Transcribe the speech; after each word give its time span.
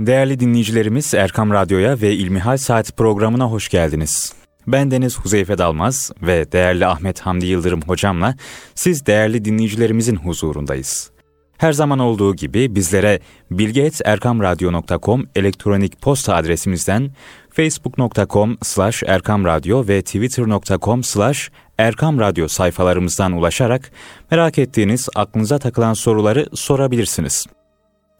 Değerli 0.00 0.40
dinleyicilerimiz 0.40 1.14
Erkam 1.14 1.50
Radyo'ya 1.50 2.00
ve 2.00 2.14
İlmihal 2.14 2.56
Saat 2.56 2.96
programına 2.96 3.44
hoş 3.44 3.68
geldiniz. 3.68 4.32
Ben 4.66 4.90
Deniz 4.90 5.18
Huzeyfe 5.18 5.58
Dalmaz 5.58 6.12
ve 6.22 6.52
değerli 6.52 6.86
Ahmet 6.86 7.20
Hamdi 7.20 7.46
Yıldırım 7.46 7.82
hocamla 7.82 8.34
siz 8.74 9.06
değerli 9.06 9.44
dinleyicilerimizin 9.44 10.16
huzurundayız. 10.16 11.10
Her 11.56 11.72
zaman 11.72 11.98
olduğu 11.98 12.36
gibi 12.36 12.74
bizlere 12.74 13.20
bilgeetserkamradyo.com 13.50 15.26
elektronik 15.36 16.02
posta 16.02 16.34
adresimizden 16.34 17.10
facebook.com 17.50 18.58
slash 18.62 19.02
erkamradyo 19.06 19.88
ve 19.88 20.02
twitter.com 20.02 21.02
slash 21.02 21.50
erkamradyo 21.78 22.48
sayfalarımızdan 22.48 23.32
ulaşarak 23.32 23.90
merak 24.30 24.58
ettiğiniz 24.58 25.08
aklınıza 25.14 25.58
takılan 25.58 25.94
soruları 25.94 26.46
sorabilirsiniz. 26.54 27.46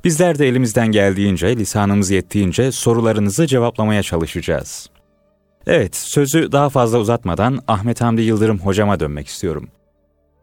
Bizler 0.05 0.39
de 0.39 0.49
elimizden 0.49 0.87
geldiğince, 0.87 1.57
lisanımız 1.57 2.11
yettiğince 2.11 2.73
sorularınızı 2.73 3.46
cevaplamaya 3.46 4.03
çalışacağız. 4.03 4.91
Evet, 5.67 5.96
sözü 5.96 6.53
daha 6.53 6.68
fazla 6.68 6.99
uzatmadan 6.99 7.59
Ahmet 7.68 8.00
Hamdi 8.00 8.22
Yıldırım 8.22 8.58
hocama 8.58 9.00
dönmek 9.00 9.29
istiyorum. 9.29 9.69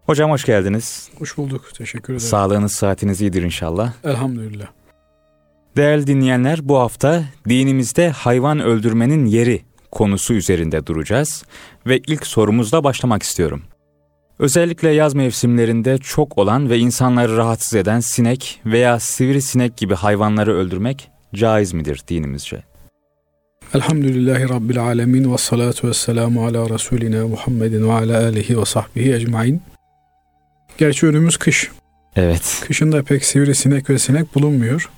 Hocam 0.06 0.32
hoş 0.32 0.46
geldiniz. 0.46 1.10
Hoş 1.20 1.38
bulduk. 1.38 1.74
Teşekkür 1.78 2.14
ederim. 2.14 2.20
Sağlığınız, 2.20 2.72
saatiniz 2.72 3.22
iyidir 3.22 3.44
inşallah. 3.44 3.94
Elhamdülillah. 4.04 4.68
Değerli 5.78 6.08
dinleyenler, 6.08 6.60
bu 6.70 6.78
hafta 6.80 7.24
dinimizde 7.50 8.10
hayvan 8.10 8.60
öldürmenin 8.60 9.26
yeri 9.26 9.62
konusu 9.92 10.34
üzerinde 10.34 10.88
duracağız 10.88 11.44
ve 11.88 11.98
ilk 11.98 12.28
sorumuzla 12.28 12.84
başlamak 12.84 13.24
istiyorum. 13.24 13.64
Özellikle 14.40 14.90
yaz 14.90 15.14
mevsimlerinde 15.14 15.98
çok 15.98 16.38
olan 16.38 16.70
ve 16.70 16.78
insanları 16.78 17.38
rahatsız 17.38 17.74
eden 17.74 18.00
sinek 18.00 18.62
veya 18.66 19.00
sivrisinek 19.00 19.78
gibi 19.78 19.96
hayvanları 19.96 20.56
öldürmek 20.56 21.10
caiz 21.36 21.74
midir 21.74 22.02
dinimizce? 22.08 22.64
Elhamdülillahi 23.74 24.50
Rabbil 24.50 24.80
alemin 24.80 25.34
ve 25.34 25.38
salatu 25.38 25.88
ve 25.88 25.94
selamu 25.94 26.46
ala 26.46 26.70
Resulina 26.70 27.28
Muhammedin 27.28 27.88
ve 27.88 27.94
ala 27.94 28.24
alihi 28.24 28.60
ve 28.60 28.66
sahbihi 28.66 29.14
ecmain. 29.14 29.62
Gerçi 30.78 31.08
önümüz 31.08 31.38
kış. 31.38 31.70
Evet. 32.16 32.64
Kışında 32.68 33.04
pek 33.04 33.26
sivrisinek 33.26 33.90
ve 33.90 34.00
sinek 34.00 34.36
bulunmuyor. 34.36 34.90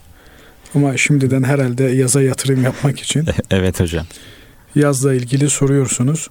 Ama 0.76 0.98
şimdiden 0.98 1.44
herhalde 1.44 1.84
yaza 1.84 2.22
yatırım 2.22 2.64
yapmak 2.64 3.00
için. 3.00 3.26
evet 3.52 3.80
hocam. 3.80 4.06
Yazla 4.76 5.14
ilgili 5.14 5.50
soruyorsunuz. 5.50 6.30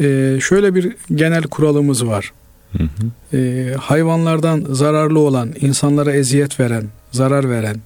Ee, 0.00 0.38
şöyle 0.40 0.74
bir 0.74 0.96
genel 1.14 1.42
kuralımız 1.42 2.06
var. 2.06 2.32
Hı 2.76 2.82
hı. 2.82 3.36
Ee, 3.36 3.74
hayvanlardan 3.74 4.66
zararlı 4.70 5.18
olan, 5.18 5.54
insanlara 5.60 6.12
eziyet 6.12 6.60
veren, 6.60 6.84
zarar 7.12 7.50
veren 7.50 7.76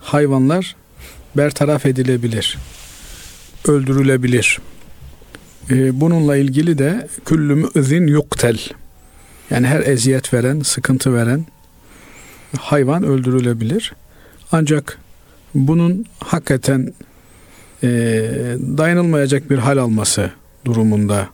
hayvanlar 0.00 0.76
bertaraf 1.36 1.86
edilebilir, 1.86 2.58
öldürülebilir. 3.68 4.58
Ee, 5.70 6.00
bununla 6.00 6.36
ilgili 6.36 6.78
de 6.78 7.08
küllü 7.24 7.54
mü'zin 7.54 8.06
yuktel. 8.06 8.58
Yani 9.50 9.66
her 9.66 9.80
eziyet 9.80 10.34
veren, 10.34 10.60
sıkıntı 10.60 11.14
veren 11.14 11.46
hayvan 12.58 13.02
öldürülebilir. 13.02 13.92
Ancak 14.52 14.98
bunun 15.54 16.06
hakikaten 16.18 16.94
e, 17.82 17.88
dayanılmayacak 18.76 19.50
bir 19.50 19.58
hal 19.58 19.76
alması 19.78 20.30
durumunda 20.64 21.28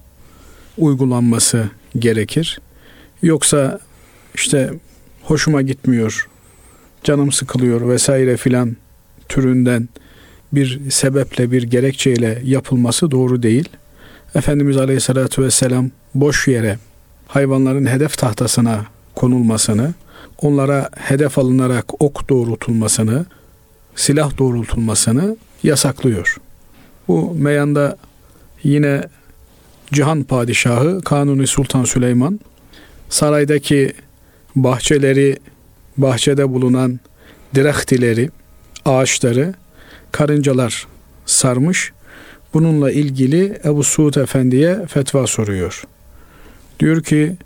uygulanması 0.79 1.71
gerekir. 1.99 2.61
Yoksa 3.23 3.81
işte 4.35 4.71
hoşuma 5.23 5.63
gitmiyor, 5.63 6.29
canım 7.05 7.33
sıkılıyor 7.33 7.89
vesaire 7.89 8.37
filan 8.37 8.77
türünden 9.29 9.89
bir 10.53 10.91
sebeple 10.91 11.51
bir 11.51 11.63
gerekçeyle 11.63 12.43
yapılması 12.45 13.11
doğru 13.11 13.43
değil. 13.43 13.69
Efendimiz 14.35 14.77
Aleyhisselatü 14.77 15.43
Vesselam 15.43 15.91
boş 16.15 16.49
yere 16.49 16.79
hayvanların 17.29 17.87
hedef 17.87 18.19
tahtasına 18.19 18.87
konulmasını, 19.15 19.95
onlara 20.43 20.91
hedef 20.97 21.39
alınarak 21.39 22.03
ok 22.03 22.29
doğrultulmasını, 22.29 23.27
silah 23.97 24.39
doğrultulmasını 24.39 25.37
yasaklıyor. 25.63 26.37
Bu 27.09 27.35
meyanda 27.35 27.97
yine 28.63 29.03
Cihan 29.93 30.23
Padişahı 30.23 31.01
Kanuni 31.01 31.47
Sultan 31.47 31.85
Süleyman 31.85 32.41
saraydaki 33.09 33.93
bahçeleri, 34.57 35.37
bahçede 35.97 36.49
bulunan 36.49 37.01
direktileri, 37.55 38.31
ağaçları 38.85 39.55
karıncalar 40.13 40.87
sarmış. 41.27 41.93
Bununla 42.55 42.93
ilgili 42.93 43.61
Ebu 43.65 43.85
Suud 43.85 44.15
Efendi'ye 44.15 44.87
fetva 44.87 45.27
soruyor. 45.27 45.85
Diyor 46.81 47.03
ki 47.03 47.37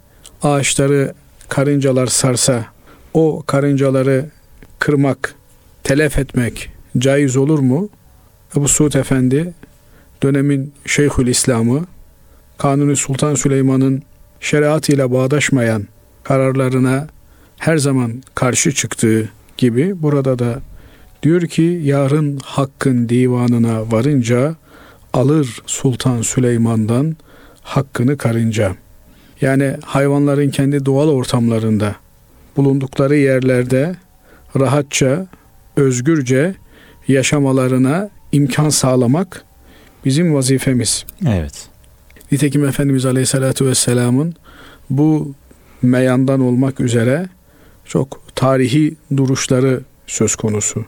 ağaçları 0.43 1.15
karıncalar 1.49 2.07
sarsa 2.07 2.67
o 3.15 3.43
karıncaları 3.47 4.27
kırmak, 4.79 5.35
telef 5.85 6.19
etmek 6.19 6.71
caiz 6.99 7.37
olur 7.37 7.59
mu? 7.59 7.89
Ebu 8.57 8.69
Suud 8.69 8.93
Efendi 8.93 9.55
dönemin 10.23 10.73
Şeyhül 10.87 11.27
İslam'ı 11.27 11.87
Kanuni 12.65 12.97
Sultan 12.97 13.35
Süleyman'ın 13.35 14.03
şeriat 14.41 14.89
ile 14.89 15.13
bağdaşmayan 15.13 15.87
kararlarına 16.23 17.07
her 17.59 17.79
zaman 17.79 18.23
karşı 18.35 18.73
çıktığı 18.73 19.29
gibi 19.57 20.03
burada 20.03 20.39
da 20.39 20.61
diyor 21.23 21.43
ki 21.43 21.81
yarın 21.83 22.39
hakkın 22.45 23.09
divanına 23.09 23.93
varınca 23.93 24.55
alır 25.13 25.63
Sultan 25.67 26.23
Süleyman'dan 26.23 27.17
hakkını 27.63 28.17
karınca. 28.17 28.77
Yani 29.41 29.77
hayvanların 29.85 30.51
kendi 30.51 30.87
doğal 30.87 31.09
ortamlarında 31.09 31.97
bulundukları 32.57 33.17
yerlerde 33.17 33.97
rahatça, 34.61 35.27
özgürce 35.77 36.55
yaşamalarına 37.09 38.11
imkan 38.33 38.69
sağlamak 38.69 39.45
bizim 40.05 40.35
vazifemiz. 40.35 41.05
Evet. 41.29 41.74
Nitekim 42.33 42.65
Efendimiz 42.65 43.07
Aleyhisselatü 43.07 43.67
Vesselam'ın 43.67 44.35
bu 44.91 45.35
meyandan 45.83 46.41
olmak 46.41 46.81
üzere 46.81 47.29
çok 47.85 48.21
tarihi 48.35 48.97
duruşları 49.17 49.81
söz 50.07 50.37
konusu. 50.37 50.85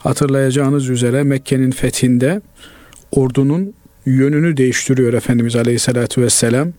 Hatırlayacağınız 0.00 0.88
üzere 0.88 1.22
Mekke'nin 1.22 1.70
fethinde 1.70 2.40
ordunun 3.10 3.74
yönünü 4.06 4.56
değiştiriyor 4.56 5.12
Efendimiz 5.12 5.56
Aleyhisselatü 5.56 6.22
Vesselam. 6.22 6.72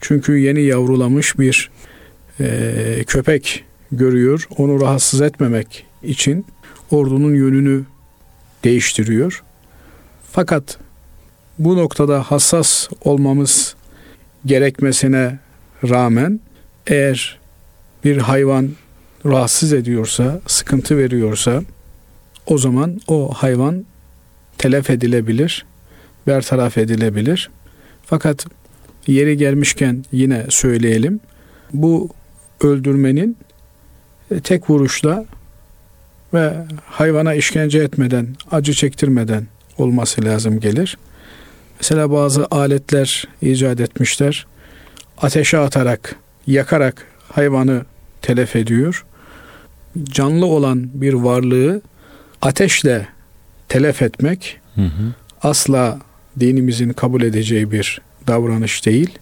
Çünkü 0.00 0.38
yeni 0.38 0.62
yavrulamış 0.62 1.38
bir 1.38 1.70
e, 2.40 3.04
köpek 3.06 3.64
görüyor. 3.92 4.48
Onu 4.56 4.80
rahatsız 4.80 5.20
etmemek 5.20 5.86
için 6.02 6.46
ordunun 6.90 7.34
yönünü 7.34 7.84
değiştiriyor. 8.64 9.42
Fakat 10.32 10.78
bu 11.60 11.76
noktada 11.76 12.22
hassas 12.22 12.88
olmamız 13.04 13.74
gerekmesine 14.46 15.38
rağmen 15.88 16.40
eğer 16.86 17.38
bir 18.04 18.16
hayvan 18.16 18.70
rahatsız 19.26 19.72
ediyorsa, 19.72 20.40
sıkıntı 20.46 20.98
veriyorsa 20.98 21.62
o 22.46 22.58
zaman 22.58 23.00
o 23.08 23.32
hayvan 23.32 23.84
telef 24.58 24.90
edilebilir, 24.90 25.66
bertaraf 26.26 26.78
edilebilir. 26.78 27.50
Fakat 28.06 28.46
yeri 29.06 29.36
gelmişken 29.36 30.04
yine 30.12 30.46
söyleyelim. 30.48 31.20
Bu 31.72 32.08
öldürmenin 32.60 33.36
tek 34.44 34.70
vuruşla 34.70 35.24
ve 36.34 36.52
hayvana 36.86 37.34
işkence 37.34 37.78
etmeden, 37.78 38.28
acı 38.50 38.72
çektirmeden 38.72 39.46
olması 39.78 40.24
lazım 40.24 40.60
gelir. 40.60 40.96
Mesela 41.80 42.10
bazı 42.10 42.46
aletler 42.50 43.24
icat 43.42 43.80
etmişler. 43.80 44.46
Ateşe 45.18 45.58
atarak, 45.58 46.16
yakarak 46.46 47.06
hayvanı 47.32 47.84
telef 48.22 48.56
ediyor. 48.56 49.04
Canlı 50.04 50.46
olan 50.46 50.90
bir 50.94 51.12
varlığı 51.12 51.80
ateşle 52.42 53.08
telef 53.68 54.02
etmek 54.02 54.60
Hı 54.74 54.80
hı. 54.82 55.14
asla 55.42 55.98
dinimizin 56.40 56.92
kabul 56.92 57.22
edeceği 57.22 57.70
bir 57.70 58.00
davranış 58.26 58.86
değil. 58.86 59.18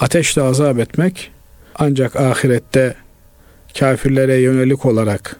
Ateşle 0.00 0.42
azap 0.42 0.78
etmek 0.78 1.30
ancak 1.74 2.16
ahirette 2.16 2.94
kafirlere 3.78 4.36
yönelik 4.40 4.86
olarak 4.86 5.36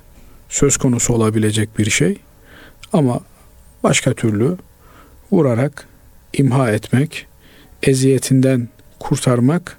söz 0.49 0.77
konusu 0.77 1.15
olabilecek 1.15 1.79
bir 1.79 1.91
şey. 1.91 2.19
Ama 2.93 3.21
başka 3.83 4.15
türlü 4.15 4.57
vurarak 5.33 5.89
imha 6.39 6.71
etmek, 6.71 7.27
eziyetinden 7.83 8.69
kurtarmak 8.99 9.79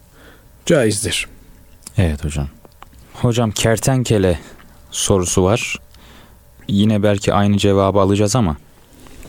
caizdir. 0.65 1.27
Evet 1.97 2.25
hocam. 2.25 2.47
Hocam 3.13 3.51
kertenkele 3.51 4.39
sorusu 4.91 5.43
var. 5.43 5.79
yine 6.67 7.03
belki 7.03 7.33
aynı 7.33 7.57
cevabı 7.57 7.99
alacağız 7.99 8.35
ama 8.35 8.57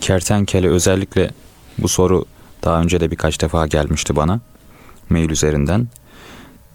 kertenkele 0.01 0.67
özellikle 0.67 1.31
bu 1.77 1.87
soru 1.87 2.25
daha 2.63 2.81
önce 2.81 2.99
de 2.99 3.11
birkaç 3.11 3.41
defa 3.41 3.67
gelmişti 3.67 4.15
bana 4.15 4.39
mail 5.09 5.29
üzerinden. 5.29 5.87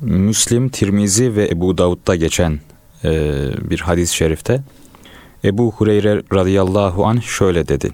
Müslim, 0.01 0.69
Tirmizi 0.69 1.37
ve 1.37 1.49
Ebu 1.49 1.79
Davud'da 1.79 2.17
geçen 2.17 2.61
e, 3.05 3.11
bir 3.71 3.81
hadis-i 3.81 4.17
şerifte 4.17 4.63
Ebu 5.45 5.73
Hureyre 5.73 6.23
radıyallahu 6.33 7.07
an 7.07 7.21
şöyle 7.21 7.69
dedi. 7.69 7.91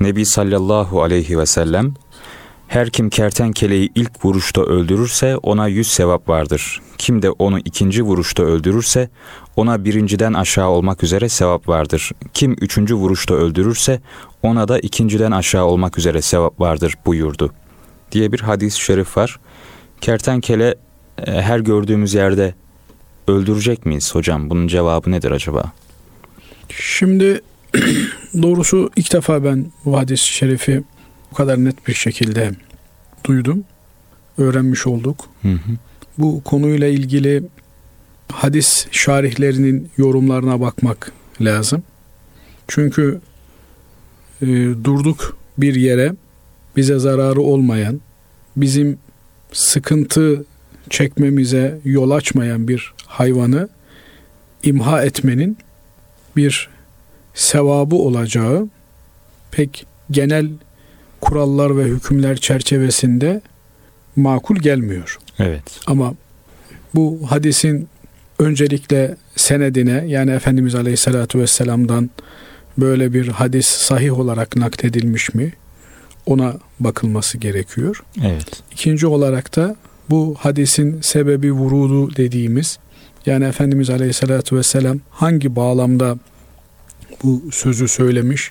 Nebi 0.00 0.26
sallallahu 0.26 1.02
aleyhi 1.02 1.38
ve 1.38 1.46
sellem 1.46 1.94
her 2.68 2.90
kim 2.90 3.10
kertenkeleyi 3.10 3.90
ilk 3.94 4.24
vuruşta 4.24 4.62
öldürürse 4.62 5.36
ona 5.36 5.66
yüz 5.66 5.88
sevap 5.88 6.28
vardır. 6.28 6.80
Kim 6.98 7.22
de 7.22 7.30
onu 7.30 7.58
ikinci 7.58 8.02
vuruşta 8.02 8.42
öldürürse 8.42 9.08
ona 9.56 9.84
birinciden 9.84 10.32
aşağı 10.32 10.68
olmak 10.68 11.04
üzere 11.04 11.28
sevap 11.28 11.68
vardır. 11.68 12.12
Kim 12.34 12.52
üçüncü 12.52 12.94
vuruşta 12.94 13.34
öldürürse 13.34 14.00
ona 14.42 14.68
da 14.68 14.78
ikinciden 14.78 15.30
aşağı 15.30 15.64
olmak 15.64 15.98
üzere 15.98 16.22
sevap 16.22 16.60
vardır 16.60 16.94
buyurdu. 17.06 17.52
Diye 18.12 18.32
bir 18.32 18.40
hadis-i 18.40 18.80
şerif 18.80 19.16
var. 19.16 19.40
Kertenkele 20.00 20.74
e, 21.26 21.32
her 21.32 21.58
gördüğümüz 21.58 22.14
yerde 22.14 22.54
öldürecek 23.28 23.86
miyiz 23.86 24.14
hocam? 24.14 24.50
Bunun 24.50 24.68
cevabı 24.68 25.10
nedir 25.10 25.30
acaba? 25.30 25.72
Şimdi 26.68 27.40
doğrusu 28.42 28.90
ilk 28.96 29.12
defa 29.12 29.44
ben 29.44 29.66
bu 29.84 29.98
hadis-i 29.98 30.32
şerifi 30.32 30.82
bu 31.30 31.34
kadar 31.34 31.64
net 31.64 31.88
bir 31.88 31.94
şekilde 31.94 32.50
duydum. 33.24 33.64
Öğrenmiş 34.38 34.86
olduk. 34.86 35.24
Hı 35.42 35.48
hı. 35.48 35.72
Bu 36.18 36.42
konuyla 36.44 36.86
ilgili 36.86 37.42
hadis 38.32 38.86
şarihlerinin 38.90 39.90
yorumlarına 39.96 40.60
bakmak 40.60 41.12
lazım. 41.40 41.82
Çünkü 42.68 43.20
e, 44.42 44.46
durduk 44.84 45.36
bir 45.58 45.74
yere 45.74 46.14
bize 46.76 46.98
zararı 46.98 47.40
olmayan, 47.40 48.00
bizim 48.56 48.98
sıkıntı 49.52 50.44
çekmemize 50.90 51.78
yol 51.84 52.10
açmayan 52.10 52.68
bir 52.68 52.92
hayvanı 53.06 53.68
imha 54.62 55.04
etmenin 55.04 55.58
bir 56.36 56.68
sevabı 57.38 57.96
olacağı 57.96 58.68
pek 59.50 59.86
genel 60.10 60.48
kurallar 61.20 61.78
ve 61.78 61.84
hükümler 61.84 62.36
çerçevesinde 62.36 63.40
makul 64.16 64.56
gelmiyor. 64.56 65.18
Evet. 65.38 65.62
Ama 65.86 66.14
bu 66.94 67.20
hadisin 67.26 67.88
öncelikle 68.38 69.16
senedine 69.36 70.04
yani 70.06 70.30
Efendimiz 70.30 70.74
Aleyhisselatü 70.74 71.38
Vesselam'dan 71.38 72.10
böyle 72.78 73.12
bir 73.12 73.28
hadis 73.28 73.66
sahih 73.66 74.18
olarak 74.18 74.56
nakledilmiş 74.56 75.34
mi? 75.34 75.52
Ona 76.26 76.54
bakılması 76.80 77.38
gerekiyor. 77.38 78.02
Evet. 78.24 78.62
İkinci 78.72 79.06
olarak 79.06 79.56
da 79.56 79.76
bu 80.10 80.36
hadisin 80.38 81.00
sebebi 81.00 81.52
vurudu 81.52 82.16
dediğimiz 82.16 82.78
yani 83.26 83.44
Efendimiz 83.44 83.90
Aleyhisselatü 83.90 84.56
Vesselam 84.56 85.00
hangi 85.10 85.56
bağlamda 85.56 86.18
bu 87.22 87.42
sözü 87.52 87.88
söylemiş? 87.88 88.50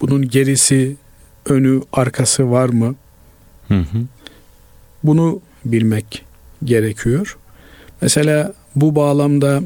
Bunun 0.00 0.28
gerisi, 0.28 0.96
önü, 1.46 1.82
arkası 1.92 2.50
var 2.50 2.68
mı? 2.68 2.94
Hı 3.68 3.78
hı. 3.78 3.98
Bunu 5.02 5.40
bilmek 5.64 6.24
gerekiyor. 6.64 7.36
Mesela 8.00 8.52
bu 8.76 8.94
bağlamda 8.94 9.62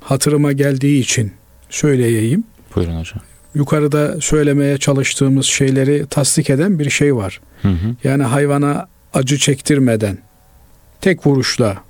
hatırıma 0.00 0.52
geldiği 0.52 1.00
için 1.00 1.32
söyleyeyim. 1.70 2.44
Buyurun 2.76 3.00
hocam. 3.00 3.20
Yukarıda 3.54 4.20
söylemeye 4.20 4.78
çalıştığımız 4.78 5.46
şeyleri 5.46 6.06
tasdik 6.06 6.50
eden 6.50 6.78
bir 6.78 6.90
şey 6.90 7.16
var. 7.16 7.40
Hı 7.62 7.68
hı. 7.68 7.94
Yani 8.04 8.22
hayvana 8.22 8.88
acı 9.14 9.38
çektirmeden 9.38 10.18
tek 11.00 11.26
vuruşla 11.26 11.82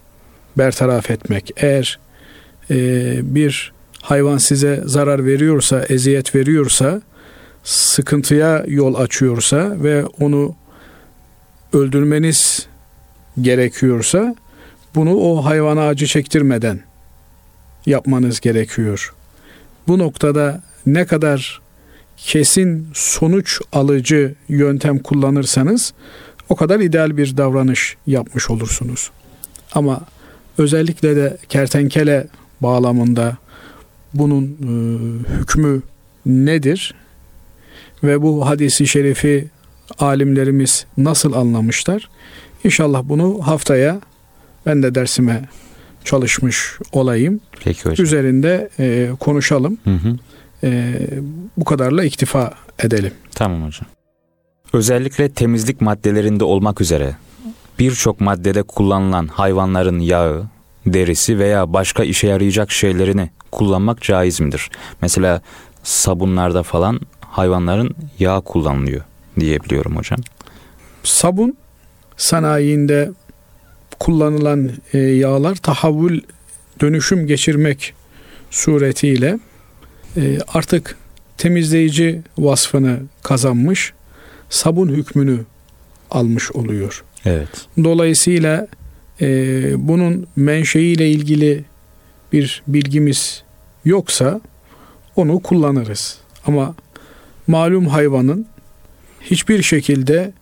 bertaraf 0.59 1.11
etmek. 1.11 1.51
Eğer 1.57 1.99
e, 2.71 2.77
bir 3.35 3.74
hayvan 4.05 4.39
size 4.39 4.83
zarar 4.85 5.27
veriyorsa, 5.27 5.85
eziyet 5.89 6.35
veriyorsa, 6.35 7.03
sıkıntıya 7.65 8.65
yol 8.69 8.95
açıyorsa 8.95 9.83
ve 9.83 10.05
onu 10.21 10.55
öldürmeniz 11.73 12.67
gerekiyorsa 13.41 14.37
bunu 14.95 15.17
o 15.17 15.45
hayvana 15.45 15.87
acı 15.87 16.07
çektirmeden 16.07 16.81
yapmanız 17.87 18.41
gerekiyor. 18.41 19.15
Bu 19.89 19.99
noktada 19.99 20.63
ne 20.87 21.07
kadar 21.07 21.61
kesin 22.17 22.89
sonuç 22.95 23.61
alıcı 23.73 24.35
yöntem 24.49 24.99
kullanırsanız 24.99 25.95
o 26.49 26.57
kadar 26.57 26.81
ideal 26.81 27.17
bir 27.17 27.37
davranış 27.37 27.97
yapmış 28.07 28.51
olursunuz. 28.51 29.11
Ama 29.73 30.01
özellikle 30.59 31.17
de 31.17 31.37
kertenkele 31.49 32.27
bağlamında 32.61 33.44
bunun 34.15 34.45
e, 34.45 34.73
hükmü 35.33 35.83
nedir? 36.27 36.95
Ve 38.05 38.23
bu 38.23 38.47
hadisi 38.47 38.87
şerifi 38.87 39.49
alimlerimiz 39.99 40.87
nasıl 40.97 41.33
anlamışlar? 41.33 42.11
İnşallah 42.65 43.03
bunu 43.05 43.39
haftaya 43.43 44.01
ben 44.67 44.83
de 44.83 44.95
dersime 44.95 45.49
çalışmış 46.05 46.79
olayım. 46.93 47.41
Peki 47.65 47.85
hocam. 47.85 48.05
Üzerinde 48.05 48.69
e, 48.79 49.11
konuşalım. 49.21 49.79
Hı 49.85 49.91
hı. 49.91 50.17
E, 50.65 50.95
bu 51.57 51.65
kadarla 51.65 52.05
iktifa 52.05 52.55
edelim. 52.79 53.13
Tamam 53.35 53.67
hocam. 53.67 53.87
Özellikle 54.73 55.29
temizlik 55.29 55.81
maddelerinde 55.81 56.45
olmak 56.45 56.81
üzere 56.81 57.17
birçok 57.79 58.21
maddede 58.21 58.63
kullanılan 58.63 59.27
hayvanların 59.27 59.99
yağı, 59.99 60.47
derisi 60.87 61.39
veya 61.39 61.73
başka 61.73 62.05
işe 62.05 62.27
yarayacak 62.27 62.71
şeylerini 62.71 63.31
kullanmak 63.53 64.03
caiz 64.03 64.41
midir? 64.41 64.71
Mesela 65.03 65.43
sabunlarda 65.83 66.63
falan 66.63 67.01
hayvanların 67.21 67.97
yağ 68.19 68.41
kullanılıyor 68.41 69.03
diyebiliyorum 69.41 69.97
hocam. 69.97 70.19
Sabun 71.03 71.57
sanayinde 72.17 73.11
kullanılan 73.99 74.71
e, 74.93 74.99
yağlar 74.99 75.55
tahavül 75.55 76.21
dönüşüm 76.81 77.27
geçirmek 77.27 77.95
suretiyle 78.51 79.39
e, 80.17 80.39
artık 80.49 80.97
temizleyici 81.39 82.23
vasfını 82.39 82.99
kazanmış, 83.23 83.93
sabun 84.51 84.89
hükmünü 84.89 85.41
almış 86.11 86.53
oluyor. 86.53 87.05
Evet. 87.25 87.49
Dolayısıyla 87.85 88.67
e, 89.21 89.89
bunun 89.89 90.27
menşeiyle 90.37 91.11
ilgili 91.11 91.65
bir 92.33 92.63
bilgimiz 92.67 93.43
yoksa 93.85 94.41
onu 95.17 95.41
kullanırız. 95.41 96.19
Ama 96.47 96.75
malum 97.47 97.87
hayvanın 97.87 98.47
hiçbir 99.21 99.63
şekilde 99.63 100.33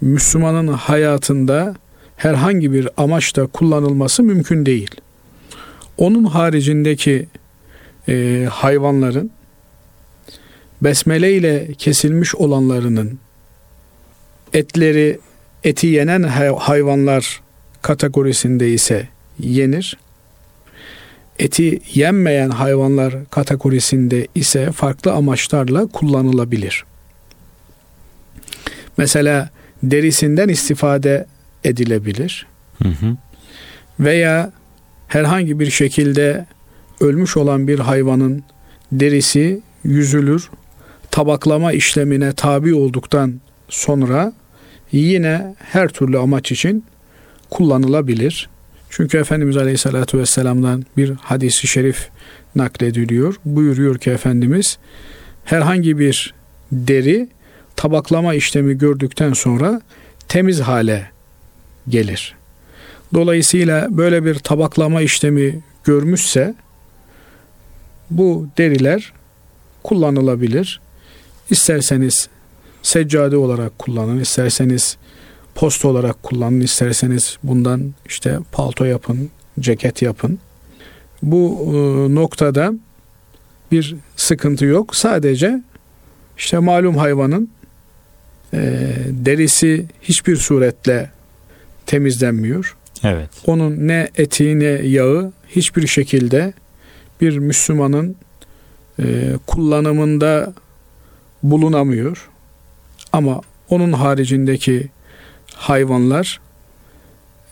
Müslümanın 0.00 0.68
hayatında 0.68 1.76
herhangi 2.16 2.72
bir 2.72 2.88
amaçta 2.96 3.46
kullanılması 3.46 4.22
mümkün 4.22 4.66
değil. 4.66 4.90
Onun 5.98 6.24
haricindeki 6.24 7.28
e, 8.08 8.46
hayvanların 8.50 9.30
besmele 10.82 11.32
ile 11.32 11.68
kesilmiş 11.78 12.34
olanlarının 12.34 13.18
etleri 14.52 15.18
eti 15.64 15.86
yenen 15.86 16.22
hayvanlar 16.58 17.43
kategorisinde 17.84 18.70
ise 18.70 19.08
yenir. 19.38 19.96
Eti 21.38 21.80
yenmeyen 21.94 22.50
hayvanlar 22.50 23.14
kategorisinde 23.30 24.26
ise 24.34 24.72
farklı 24.72 25.12
amaçlarla 25.12 25.86
kullanılabilir. 25.86 26.84
Mesela 28.96 29.50
derisinden 29.82 30.48
istifade 30.48 31.26
edilebilir. 31.64 32.46
Hı 32.82 32.88
hı. 32.88 33.16
Veya 34.00 34.52
herhangi 35.08 35.60
bir 35.60 35.70
şekilde 35.70 36.46
ölmüş 37.00 37.36
olan 37.36 37.68
bir 37.68 37.78
hayvanın 37.78 38.44
derisi 38.92 39.60
yüzülür, 39.84 40.50
tabaklama 41.10 41.72
işlemine 41.72 42.32
tabi 42.32 42.74
olduktan 42.74 43.40
sonra 43.68 44.32
yine 44.92 45.54
her 45.58 45.88
türlü 45.88 46.18
amaç 46.18 46.52
için 46.52 46.84
kullanılabilir. 47.50 48.48
Çünkü 48.90 49.18
Efendimiz 49.18 49.56
Aleyhisselatü 49.56 50.18
Vesselam'dan 50.18 50.84
bir 50.96 51.10
hadisi 51.10 51.66
şerif 51.66 52.08
naklediliyor. 52.56 53.34
Buyuruyor 53.44 53.98
ki 53.98 54.10
Efendimiz 54.10 54.78
herhangi 55.44 55.98
bir 55.98 56.34
deri 56.72 57.28
tabaklama 57.76 58.34
işlemi 58.34 58.78
gördükten 58.78 59.32
sonra 59.32 59.80
temiz 60.28 60.60
hale 60.60 61.10
gelir. 61.88 62.34
Dolayısıyla 63.14 63.86
böyle 63.90 64.24
bir 64.24 64.34
tabaklama 64.34 65.02
işlemi 65.02 65.62
görmüşse 65.84 66.54
bu 68.10 68.48
deriler 68.58 69.12
kullanılabilir. 69.82 70.80
İsterseniz 71.50 72.28
seccade 72.82 73.36
olarak 73.36 73.78
kullanın, 73.78 74.20
isterseniz 74.20 74.96
post 75.54 75.84
olarak 75.84 76.22
kullanın, 76.22 76.60
isterseniz 76.60 77.38
bundan 77.42 77.94
işte 78.06 78.38
palto 78.52 78.84
yapın, 78.84 79.30
ceket 79.60 80.02
yapın. 80.02 80.38
Bu 81.22 81.58
e, 81.66 82.14
noktada 82.14 82.72
bir 83.72 83.96
sıkıntı 84.16 84.64
yok. 84.64 84.96
Sadece 84.96 85.62
işte 86.38 86.58
malum 86.58 86.96
hayvanın 86.96 87.50
e, 88.54 88.58
derisi 89.08 89.86
hiçbir 90.02 90.36
suretle 90.36 91.10
temizlenmiyor. 91.86 92.76
Evet. 93.04 93.30
Onun 93.46 93.88
ne 93.88 94.08
eti 94.16 94.58
ne 94.58 94.64
yağı 94.64 95.32
hiçbir 95.48 95.86
şekilde 95.86 96.52
bir 97.20 97.38
Müslümanın 97.38 98.16
e, 98.98 99.32
kullanımında 99.46 100.52
bulunamıyor. 101.42 102.28
Ama 103.12 103.40
onun 103.68 103.92
haricindeki 103.92 104.88
hayvanlar 105.54 106.40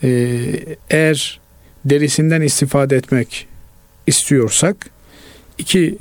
e, 0.02 0.38
eğer 0.90 1.40
derisinden 1.85 2.40
istifade 2.40 2.97
etmek 2.97 3.47
istiyorsak 4.06 4.76
iki 5.59 5.99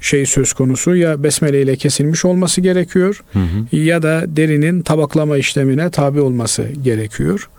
şey 0.00 0.26
söz 0.26 0.52
konusu 0.52 0.96
ya 0.96 1.22
besmele 1.22 1.62
ile 1.62 1.76
kesilmiş 1.76 2.24
olması 2.24 2.60
gerekiyor 2.60 3.24
Hı 3.32 3.38
hı. 3.38 3.76
ya 3.76 4.02
da 4.02 4.24
derinin 4.26 4.82
tabaklama 4.82 5.36
işlemine 5.36 5.90
tabi 5.90 6.20
olması 6.20 6.62
gerekiyor. 6.82 7.50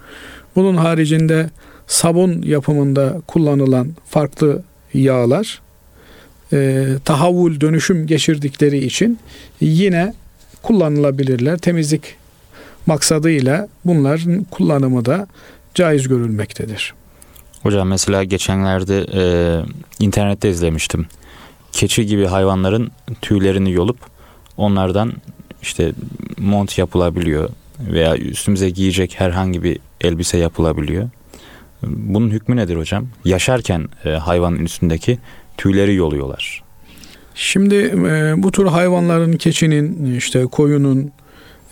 Bunun 0.55 0.77
haricinde 0.77 1.49
sabun 1.87 2.41
yapımında 2.41 3.21
kullanılan 3.27 3.87
farklı 4.09 4.63
yağlar 4.93 5.61
e, 6.53 6.87
tahavvül 7.05 7.61
dönüşüm 7.61 8.07
geçirdikleri 8.07 8.77
için 8.77 9.19
yine 9.61 10.13
kullanılabilirler. 10.61 11.57
Temizlik 11.57 12.15
maksadıyla 12.85 13.67
bunların 13.85 14.43
kullanımı 14.43 15.05
da 15.05 15.27
caiz 15.75 16.07
görülmektedir. 16.07 16.93
Hocam 17.63 17.87
mesela 17.87 18.23
geçenlerde 18.23 19.05
e, 19.13 19.23
internette 19.99 20.49
izlemiştim. 20.49 21.05
Keçi 21.71 22.05
gibi 22.05 22.25
hayvanların 22.25 22.91
tüylerini 23.21 23.71
yolup 23.71 23.97
onlardan 24.57 25.13
işte 25.61 25.91
mont 26.37 26.77
yapılabiliyor 26.77 27.49
veya 27.79 28.17
üstümüze 28.17 28.69
giyecek 28.69 29.19
herhangi 29.19 29.63
bir 29.63 29.79
elbise 30.01 30.37
yapılabiliyor. 30.37 31.09
Bunun 31.83 32.29
hükmü 32.29 32.55
nedir 32.55 32.75
hocam? 32.75 33.07
Yaşarken 33.25 33.89
e, 34.05 34.09
hayvanın 34.09 34.65
üstündeki 34.65 35.19
tüyleri 35.57 35.95
yoluyorlar. 35.95 36.63
Şimdi 37.35 37.75
e, 37.75 38.33
bu 38.37 38.51
tür 38.51 38.65
hayvanların 38.65 39.37
keçinin 39.37 40.15
işte 40.15 40.45
koyunun 40.45 41.11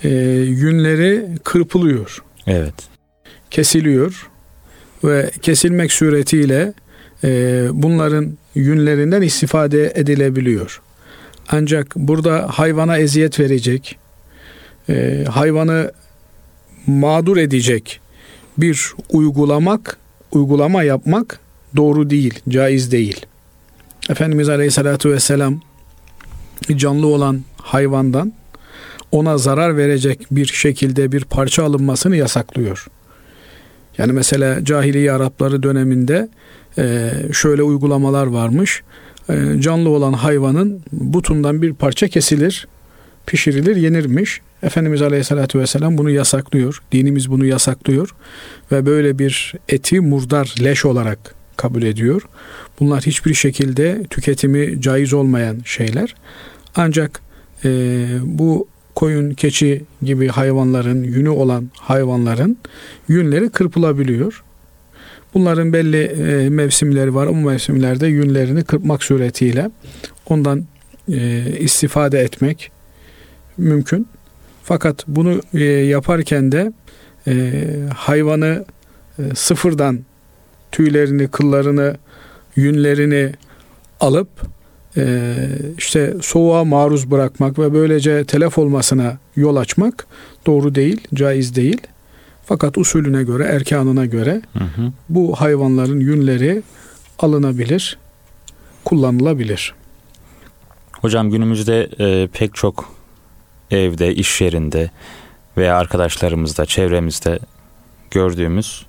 e, 0.03 0.09
yünleri 0.39 1.25
kırpılıyor, 1.43 2.23
Evet. 2.47 2.73
kesiliyor 3.51 4.29
ve 5.03 5.31
kesilmek 5.41 5.91
suretiyle 5.91 6.73
e, 7.23 7.29
bunların 7.71 8.37
yünlerinden 8.55 9.21
istifade 9.21 9.93
edilebiliyor. 9.95 10.81
Ancak 11.49 11.95
burada 11.95 12.47
hayvana 12.51 12.97
eziyet 12.97 13.39
verecek, 13.39 13.97
e, 14.89 15.25
hayvanı 15.29 15.91
mağdur 16.87 17.37
edecek 17.37 17.99
bir 18.57 18.93
uygulamak, 19.09 19.97
uygulama 20.31 20.83
yapmak 20.83 21.39
doğru 21.75 22.09
değil, 22.09 22.39
caiz 22.49 22.91
değil. 22.91 23.25
Efendimiz 24.09 24.49
Aleyhisselatü 24.49 25.09
Vesselam 25.11 25.61
canlı 26.75 27.07
olan 27.07 27.43
hayvandan 27.57 28.33
ona 29.11 29.37
zarar 29.37 29.77
verecek 29.77 30.27
bir 30.31 30.45
şekilde 30.45 31.11
bir 31.11 31.23
parça 31.23 31.63
alınmasını 31.63 32.15
yasaklıyor. 32.15 32.87
Yani 33.97 34.13
mesela 34.13 34.65
cahiliye 34.65 35.11
Arapları 35.11 35.63
döneminde 35.63 36.29
e, 36.77 37.11
şöyle 37.33 37.63
uygulamalar 37.63 38.27
varmış. 38.27 38.81
E, 39.29 39.61
canlı 39.61 39.89
olan 39.89 40.13
hayvanın 40.13 40.81
butundan 40.91 41.61
bir 41.61 41.73
parça 41.73 42.07
kesilir, 42.07 42.67
pişirilir, 43.25 43.75
yenirmiş. 43.75 44.41
Efendimiz 44.63 45.01
Aleyhisselatü 45.01 45.59
Vesselam 45.59 45.97
bunu 45.97 46.09
yasaklıyor. 46.09 46.81
Dinimiz 46.91 47.31
bunu 47.31 47.45
yasaklıyor. 47.45 48.15
Ve 48.71 48.85
böyle 48.85 49.19
bir 49.19 49.53
eti 49.69 49.99
murdar, 49.99 50.55
leş 50.63 50.85
olarak 50.85 51.35
kabul 51.57 51.81
ediyor. 51.83 52.21
Bunlar 52.79 53.03
hiçbir 53.03 53.33
şekilde 53.33 54.03
tüketimi 54.09 54.81
caiz 54.81 55.13
olmayan 55.13 55.57
şeyler. 55.65 56.15
Ancak 56.75 57.21
e, 57.65 57.69
bu 58.23 58.67
koyun, 58.99 59.33
keçi 59.33 59.83
gibi 60.01 60.27
hayvanların, 60.27 61.03
yünü 61.03 61.29
olan 61.29 61.69
hayvanların 61.75 62.57
yünleri 63.07 63.49
kırpılabiliyor. 63.49 64.43
Bunların 65.33 65.73
belli 65.73 66.03
e, 66.03 66.49
mevsimleri 66.49 67.15
var. 67.15 67.27
O 67.27 67.35
mevsimlerde 67.35 68.07
yünlerini 68.07 68.63
kırpmak 68.63 69.03
suretiyle 69.03 69.71
ondan 70.25 70.65
e, 71.11 71.43
istifade 71.59 72.19
etmek 72.19 72.71
mümkün. 73.57 74.07
Fakat 74.63 75.07
bunu 75.07 75.41
e, 75.53 75.63
yaparken 75.63 76.51
de 76.51 76.71
hayvanı 77.95 78.65
sıfırdan 79.35 79.99
tüylerini, 80.71 81.27
kıllarını, 81.27 81.97
yünlerini 82.55 83.31
alıp 83.99 84.29
işte 85.77 86.13
soğuğa 86.22 86.63
maruz 86.63 87.12
bırakmak 87.12 87.60
ve 87.60 87.74
böylece 87.74 88.25
telef 88.25 88.58
olmasına 88.58 89.17
yol 89.36 89.55
açmak 89.55 90.08
doğru 90.46 90.75
değil, 90.75 91.08
caiz 91.13 91.55
değil. 91.55 91.81
Fakat 92.46 92.77
usulüne 92.77 93.24
göre, 93.24 93.43
erkanına 93.43 94.05
göre 94.05 94.41
Hı 94.53 94.63
hı. 94.63 94.91
bu 95.10 95.36
hayvanların 95.36 96.00
yünleri 96.00 96.63
alınabilir, 97.19 97.98
kullanılabilir. 98.86 99.74
Hocam 101.01 101.31
günümüzde 101.31 101.89
e, 102.00 102.27
pek 102.27 102.55
çok 102.55 102.93
evde, 103.72 104.15
iş 104.15 104.41
yerinde 104.41 104.91
veya 105.58 105.77
arkadaşlarımızda, 105.77 106.65
çevremizde 106.65 107.39
gördüğümüz 108.12 108.86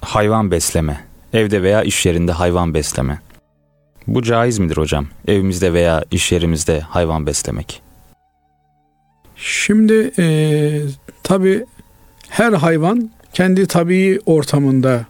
hayvan 0.00 0.50
besleme. 0.50 1.00
Evde 1.32 1.62
veya 1.62 1.82
iş 1.82 2.06
yerinde 2.06 2.32
hayvan 2.32 2.74
besleme. 2.74 3.20
Bu 4.10 4.22
caiz 4.22 4.58
midir 4.58 4.76
hocam? 4.76 5.06
Evimizde 5.28 5.72
veya 5.72 6.04
iş 6.10 6.32
yerimizde 6.32 6.80
hayvan 6.80 7.26
beslemek. 7.26 7.82
Şimdi 9.36 10.12
e, 10.18 10.26
tabi 11.22 11.64
her 12.28 12.52
hayvan 12.52 13.10
kendi 13.32 13.66
tabii 13.66 14.20
ortamında, 14.26 15.06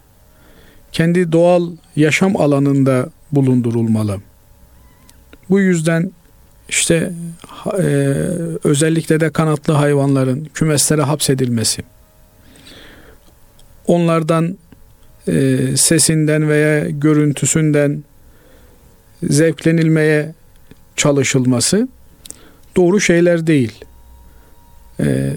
kendi 0.92 1.32
doğal 1.32 1.70
yaşam 1.96 2.36
alanında 2.36 3.10
bulundurulmalı. 3.32 4.20
Bu 5.50 5.60
yüzden 5.60 6.10
işte 6.68 7.12
e, 7.78 7.84
özellikle 8.64 9.20
de 9.20 9.30
kanatlı 9.30 9.72
hayvanların 9.72 10.48
kümeslere 10.54 11.02
hapsedilmesi, 11.02 11.82
onlardan 13.86 14.58
e, 15.28 15.58
sesinden 15.76 16.48
veya 16.48 16.88
görüntüsünden 16.88 18.04
zevklenilmeye 19.22 20.34
çalışılması 20.96 21.88
doğru 22.76 23.00
şeyler 23.00 23.46
değil. 23.46 23.84
E, 25.00 25.32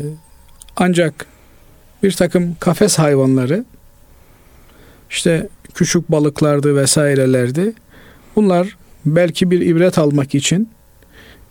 ancak 0.76 1.26
bir 2.04 2.12
takım 2.12 2.56
kafes 2.60 3.00
hayvanları 3.00 3.66
işte 5.10 5.48
küçük 5.74 6.12
balıklardı 6.12 6.76
vesairelerdi. 6.76 7.74
Bunlar 8.36 8.78
belki 9.06 9.52
bir 9.52 9.62
ibret 9.62 9.98
almak 9.98 10.36
için 10.36 10.70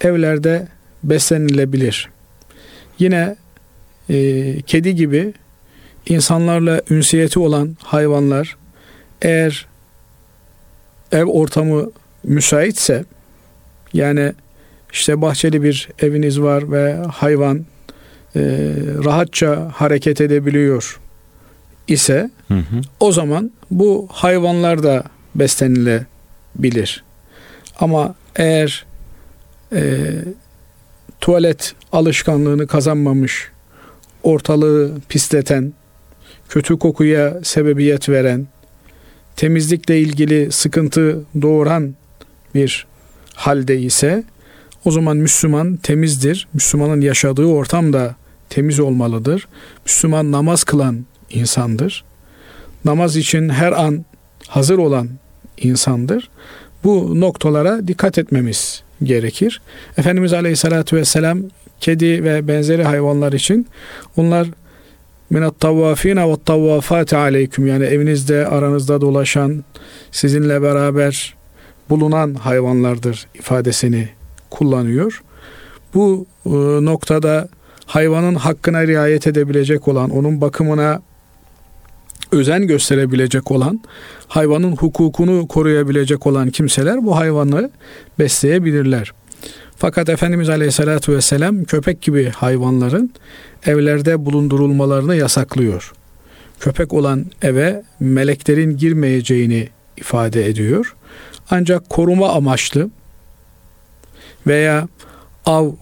evlerde 0.00 0.68
beslenilebilir. 1.04 2.08
Yine 2.98 3.36
e, 4.10 4.62
kedi 4.62 4.94
gibi 4.94 5.32
insanlarla 6.06 6.82
ünsiyeti 6.90 7.38
olan 7.38 7.76
hayvanlar 7.82 8.56
eğer 9.22 9.66
ev 11.12 11.24
ortamı 11.24 11.90
müsaitse 12.24 13.04
yani 13.92 14.32
işte 14.92 15.20
bahçeli 15.20 15.62
bir 15.62 15.88
eviniz 15.98 16.40
var 16.40 16.72
ve 16.72 16.94
hayvan 16.94 17.66
e, 18.36 18.40
rahatça 19.04 19.70
hareket 19.74 20.20
edebiliyor 20.20 21.00
ise 21.88 22.30
Hı 22.48 22.54
hı. 22.54 22.80
o 23.00 23.12
zaman 23.12 23.50
bu 23.70 24.08
hayvanlar 24.12 24.82
da 24.82 25.04
beslenilebilir. 25.34 27.04
Ama 27.80 28.14
eğer 28.36 28.86
e, 29.72 30.10
tuvalet 31.20 31.74
alışkanlığını 31.92 32.66
kazanmamış, 32.66 33.50
ortalığı 34.22 34.92
pisleten, 35.08 35.72
kötü 36.48 36.78
kokuya 36.78 37.44
sebebiyet 37.44 38.08
veren, 38.08 38.46
temizlikle 39.36 40.00
ilgili 40.00 40.52
sıkıntı 40.52 41.20
doğuran 41.42 41.94
bir 42.54 42.86
halde 43.34 43.80
ise 43.80 44.24
O 44.84 44.90
zaman 44.90 45.16
Müslüman 45.16 45.76
temizdir. 45.76 46.48
Müslümanın 46.54 47.00
yaşadığı 47.00 47.46
ortam 47.46 47.92
da 47.92 48.14
temiz 48.50 48.80
olmalıdır. 48.80 49.48
Müslüman 49.86 50.32
namaz 50.32 50.64
kılan 50.64 51.04
insandır. 51.30 52.04
Namaz 52.84 53.16
için 53.16 53.48
her 53.48 53.72
an 53.72 54.04
hazır 54.48 54.78
olan 54.78 55.08
insandır. 55.58 56.30
Bu 56.84 57.20
noktalara 57.20 57.88
dikkat 57.88 58.18
etmemiz 58.18 58.82
gerekir. 59.02 59.60
Efendimiz 59.98 60.32
Aleyhisselatü 60.32 60.96
Vesselam 60.96 61.42
kedi 61.80 62.24
ve 62.24 62.48
benzeri 62.48 62.84
hayvanlar 62.84 63.32
için 63.32 63.66
onlar 64.16 64.48
minat 65.30 65.60
tavvafine 65.60 66.28
ve 66.28 66.36
tavvafati 66.46 67.16
aleyküm 67.16 67.66
yani 67.66 67.84
evinizde 67.84 68.46
aranızda 68.46 69.00
dolaşan 69.00 69.64
sizinle 70.10 70.62
beraber 70.62 71.34
bulunan 71.92 72.34
hayvanlardır 72.34 73.26
ifadesini 73.34 74.08
kullanıyor. 74.50 75.22
Bu 75.94 76.26
e, 76.46 76.50
noktada 76.84 77.48
hayvanın 77.86 78.34
hakkına 78.34 78.86
riayet 78.86 79.26
edebilecek 79.26 79.88
olan, 79.88 80.10
onun 80.10 80.40
bakımına 80.40 81.02
özen 82.32 82.66
gösterebilecek 82.66 83.50
olan, 83.50 83.80
hayvanın 84.28 84.76
hukukunu 84.76 85.48
koruyabilecek 85.48 86.26
olan 86.26 86.50
kimseler 86.50 87.04
bu 87.04 87.16
hayvanı 87.16 87.70
besleyebilirler. 88.18 89.12
Fakat 89.76 90.08
Efendimiz 90.08 90.48
Aleyhisselatü 90.48 91.12
Vesselam 91.12 91.64
köpek 91.64 92.02
gibi 92.02 92.28
hayvanların 92.28 93.12
evlerde 93.66 94.26
bulundurulmalarını 94.26 95.16
yasaklıyor. 95.16 95.92
Köpek 96.60 96.92
olan 96.92 97.26
eve 97.42 97.82
meleklerin 98.00 98.76
girmeyeceğini 98.76 99.68
ifade 99.96 100.46
ediyor. 100.46 100.94
Ancak 101.54 101.90
koruma 101.90 102.28
amaçlı 102.28 102.90
veya 104.46 104.88
av 105.46 105.72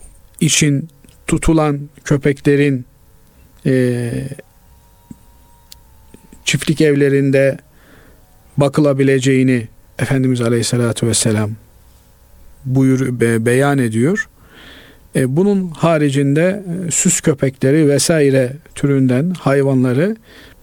için 0.41 0.89
tutulan 1.27 1.81
köpeklerin 2.05 2.85
e, 3.67 4.11
çiftlik 6.45 6.81
evlerinde 6.81 7.59
bakılabileceğini 8.57 9.69
Efendimiz 9.99 10.41
Aleyhisselatü 10.41 11.07
Vesselam 11.07 11.51
buyur 12.65 13.21
be, 13.21 13.47
beyan 13.47 13.79
ediyor. 13.79 14.29
E, 15.17 15.37
bunun 15.37 15.69
haricinde 15.69 16.65
e, 16.87 16.91
süs 16.91 17.21
köpekleri 17.21 17.89
vesaire 17.89 18.53
türünden 18.75 19.31
hayvanları 19.31 20.17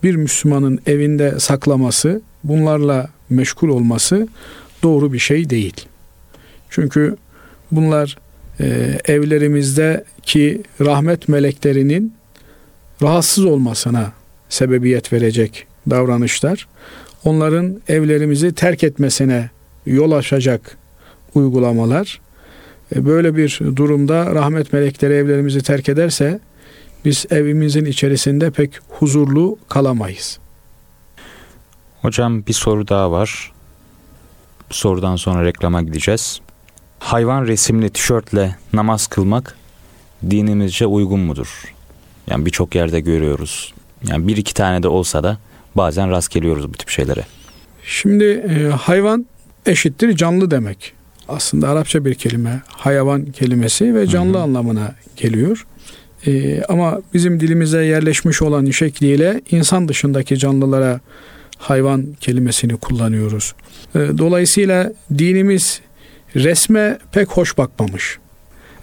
bir 0.04 0.16
Müslümanın 0.16 0.80
evinde 0.86 1.40
saklaması, 1.40 2.22
bunlarla 2.44 3.10
meşgul 3.30 3.70
olması 3.70 4.28
doğru 4.88 5.14
bir 5.14 5.20
şey 5.20 5.50
değil. 5.50 5.86
Çünkü 6.70 7.18
bunlar 7.72 8.18
e, 8.60 8.66
evlerimizdeki 9.06 10.62
rahmet 10.82 11.28
meleklerinin 11.28 12.14
rahatsız 13.02 13.46
olmasına 13.46 14.12
sebebiyet 14.50 15.14
verecek 15.14 15.68
davranışlar. 15.90 16.68
Onların 17.24 17.82
evlerimizi 17.88 18.54
terk 18.54 18.84
etmesine 18.84 19.50
yol 19.86 20.12
açacak 20.12 20.78
uygulamalar. 21.34 22.22
E, 22.96 23.06
böyle 23.06 23.36
bir 23.36 23.60
durumda 23.76 24.36
rahmet 24.36 24.74
melekleri 24.74 25.14
evlerimizi 25.14 25.62
terk 25.64 25.90
ederse 25.90 26.40
biz 27.06 27.26
evimizin 27.30 27.86
içerisinde 27.86 28.52
pek 28.52 28.72
huzurlu 28.90 29.58
kalamayız. 29.70 30.40
Hocam 32.02 32.46
bir 32.46 32.54
soru 32.54 32.88
daha 32.88 33.12
var. 33.12 33.57
Bu 34.70 34.74
sorudan 34.74 35.16
sonra 35.16 35.46
reklama 35.46 35.82
gideceğiz. 35.82 36.40
Hayvan 37.00 37.48
resimli 37.48 37.90
tişörtle 37.90 38.56
namaz 38.74 39.08
kılmak 39.08 39.56
dinimizce 40.30 40.86
uygun 40.86 41.20
mudur? 41.20 41.74
Yani 42.30 42.46
birçok 42.46 42.76
yerde 42.76 43.00
görüyoruz. 43.00 43.74
Yani 44.08 44.28
bir 44.28 44.38
iki 44.38 44.54
tane 44.54 44.84
de 44.84 44.88
olsa 44.88 45.24
da 45.24 45.38
bazen 45.76 46.10
rast 46.12 46.32
geliyoruz 46.32 46.70
bu 46.70 46.74
tip 46.74 46.90
şeylere. 46.90 47.26
Şimdi 47.84 48.24
e, 48.24 48.70
hayvan 48.70 49.26
eşittir 49.66 50.16
canlı 50.16 50.52
demek. 50.52 50.94
Aslında 51.28 51.70
Arapça 51.70 52.06
bir 52.06 52.16
kelime. 52.16 52.62
Hayvan 52.68 53.26
kelimesi 53.26 53.96
ve 53.96 54.08
canlı 54.08 54.34
hı 54.34 54.38
hı. 54.38 54.44
anlamına 54.44 54.96
geliyor. 55.18 55.66
E, 56.28 56.62
ama 56.64 57.02
bizim 57.14 57.40
dilimize 57.40 57.86
yerleşmiş 57.86 58.42
olan 58.42 58.66
şekliyle 58.66 59.42
insan 59.52 59.88
dışındaki 59.88 60.38
canlılara 60.38 61.00
hayvan 61.58 62.14
kelimesini 62.22 62.78
kullanıyoruz. 62.78 63.56
E, 63.96 64.00
dolayısıyla 64.18 64.94
dinimiz 65.18 65.82
resme 66.36 66.98
pek 67.12 67.28
hoş 67.28 67.58
bakmamış. 67.58 68.20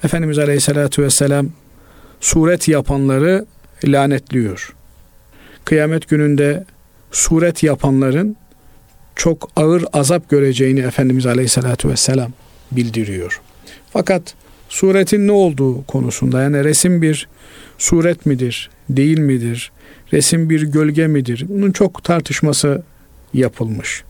Efendimiz 0.05 0.39
Aleyhisselatü 0.39 1.03
Vesselam 1.03 1.49
suret 2.21 2.69
yapanları 2.69 3.47
lanetliyor. 3.85 4.75
Kıyamet 5.65 6.09
gününde 6.09 6.65
suret 7.13 7.63
yapanların 7.63 8.37
çok 9.17 9.51
ağır 9.57 9.85
azap 9.93 10.31
göreceğini 10.31 10.81
Efendimiz 10.81 11.27
Aleyhisselatü 11.27 11.89
Vesselam 11.89 12.33
bildiriyor. 12.73 13.41
Fakat 13.93 14.35
suretin 14.69 15.27
ne 15.27 15.33
olduğu 15.33 15.85
konusunda 15.87 16.43
yani 16.43 16.65
resim 16.65 17.03
bir 17.03 17.29
suret 17.79 18.27
midir, 18.27 18.71
değil 18.91 19.19
midir, 19.19 19.73
resim 20.13 20.51
bir 20.51 20.63
gölge 20.63 21.07
midir? 21.07 21.45
Bunun 21.49 21.73
çok 21.73 22.05
tartışması 22.05 22.83
yapılmış. 23.35 24.05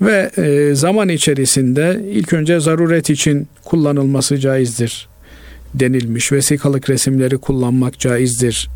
Ve 0.00 0.30
e, 0.36 0.74
zaman 0.74 1.08
içerisinde 1.08 2.00
ilk 2.10 2.32
önce 2.32 2.60
zaruret 2.60 3.10
için 3.10 3.48
kullanılması 3.64 4.38
caizdir 4.38 5.08
denilmiş. 5.74 6.32
Vesikalık 6.32 6.90
resimleri 6.90 7.38
kullanmak 7.38 7.98
caizdir 7.98 8.68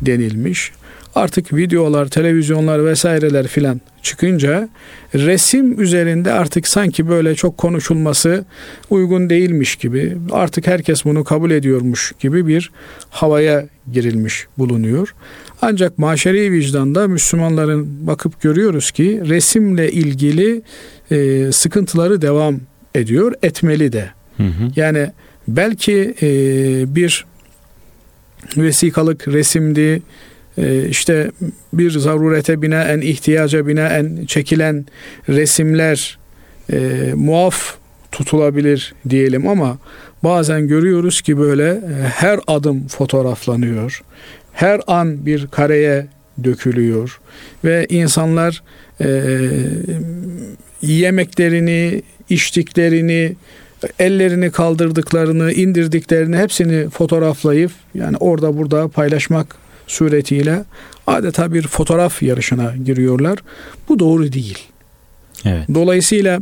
denilmiş. 0.00 0.72
Artık 1.16 1.52
videolar, 1.52 2.08
televizyonlar 2.08 2.84
vesaireler 2.84 3.46
filan 3.46 3.80
çıkınca 4.02 4.68
resim 5.14 5.80
üzerinde 5.80 6.32
artık 6.32 6.68
sanki 6.68 7.08
böyle 7.08 7.34
çok 7.34 7.58
konuşulması 7.58 8.44
uygun 8.90 9.30
değilmiş 9.30 9.76
gibi 9.76 10.16
artık 10.32 10.66
herkes 10.66 11.04
bunu 11.04 11.24
kabul 11.24 11.50
ediyormuş 11.50 12.12
gibi 12.20 12.46
bir 12.46 12.70
havaya 13.10 13.66
girilmiş 13.92 14.46
bulunuyor. 14.58 15.14
Ancak 15.62 15.98
maşeri 15.98 16.52
vicdanda 16.52 17.08
Müslümanların 17.08 18.06
bakıp 18.06 18.40
görüyoruz 18.40 18.90
ki 18.90 19.22
resimle 19.28 19.92
ilgili 19.92 20.62
e, 21.10 21.52
sıkıntıları 21.52 22.22
devam 22.22 22.60
ediyor, 22.94 23.32
etmeli 23.42 23.92
de. 23.92 24.10
Hı 24.36 24.42
hı. 24.42 24.70
Yani 24.76 25.10
belki 25.48 26.14
e, 26.22 26.28
bir 26.94 27.24
vesikalık 28.56 29.28
resimdi, 29.28 30.02
işte 30.88 31.30
bir 31.72 31.90
zarurete 31.90 32.62
binaen, 32.62 33.00
ihtiyaca 33.00 33.66
binaen 33.66 34.24
çekilen 34.26 34.86
resimler 35.28 36.18
e, 36.72 37.12
muaf 37.14 37.76
tutulabilir 38.12 38.94
diyelim 39.08 39.48
ama 39.48 39.78
bazen 40.24 40.68
görüyoruz 40.68 41.20
ki 41.20 41.38
böyle 41.38 41.68
e, 41.68 42.02
her 42.14 42.40
adım 42.46 42.88
fotoğraflanıyor. 42.88 44.02
Her 44.52 44.80
an 44.86 45.26
bir 45.26 45.46
kareye 45.46 46.06
dökülüyor 46.44 47.20
ve 47.64 47.86
insanlar 47.88 48.62
e, 49.00 49.22
yemeklerini, 50.82 52.02
içtiklerini, 52.30 53.36
ellerini 53.98 54.50
kaldırdıklarını, 54.50 55.52
indirdiklerini 55.52 56.36
hepsini 56.36 56.90
fotoğraflayıp 56.90 57.70
yani 57.94 58.16
orada 58.16 58.58
burada 58.58 58.88
paylaşmak 58.88 59.65
suretiyle 59.86 60.64
adeta 61.06 61.52
bir 61.52 61.62
fotoğraf 61.62 62.22
yarışına 62.22 62.74
giriyorlar. 62.84 63.38
Bu 63.88 63.98
doğru 63.98 64.32
değil. 64.32 64.58
Evet. 65.44 65.68
Dolayısıyla 65.74 66.40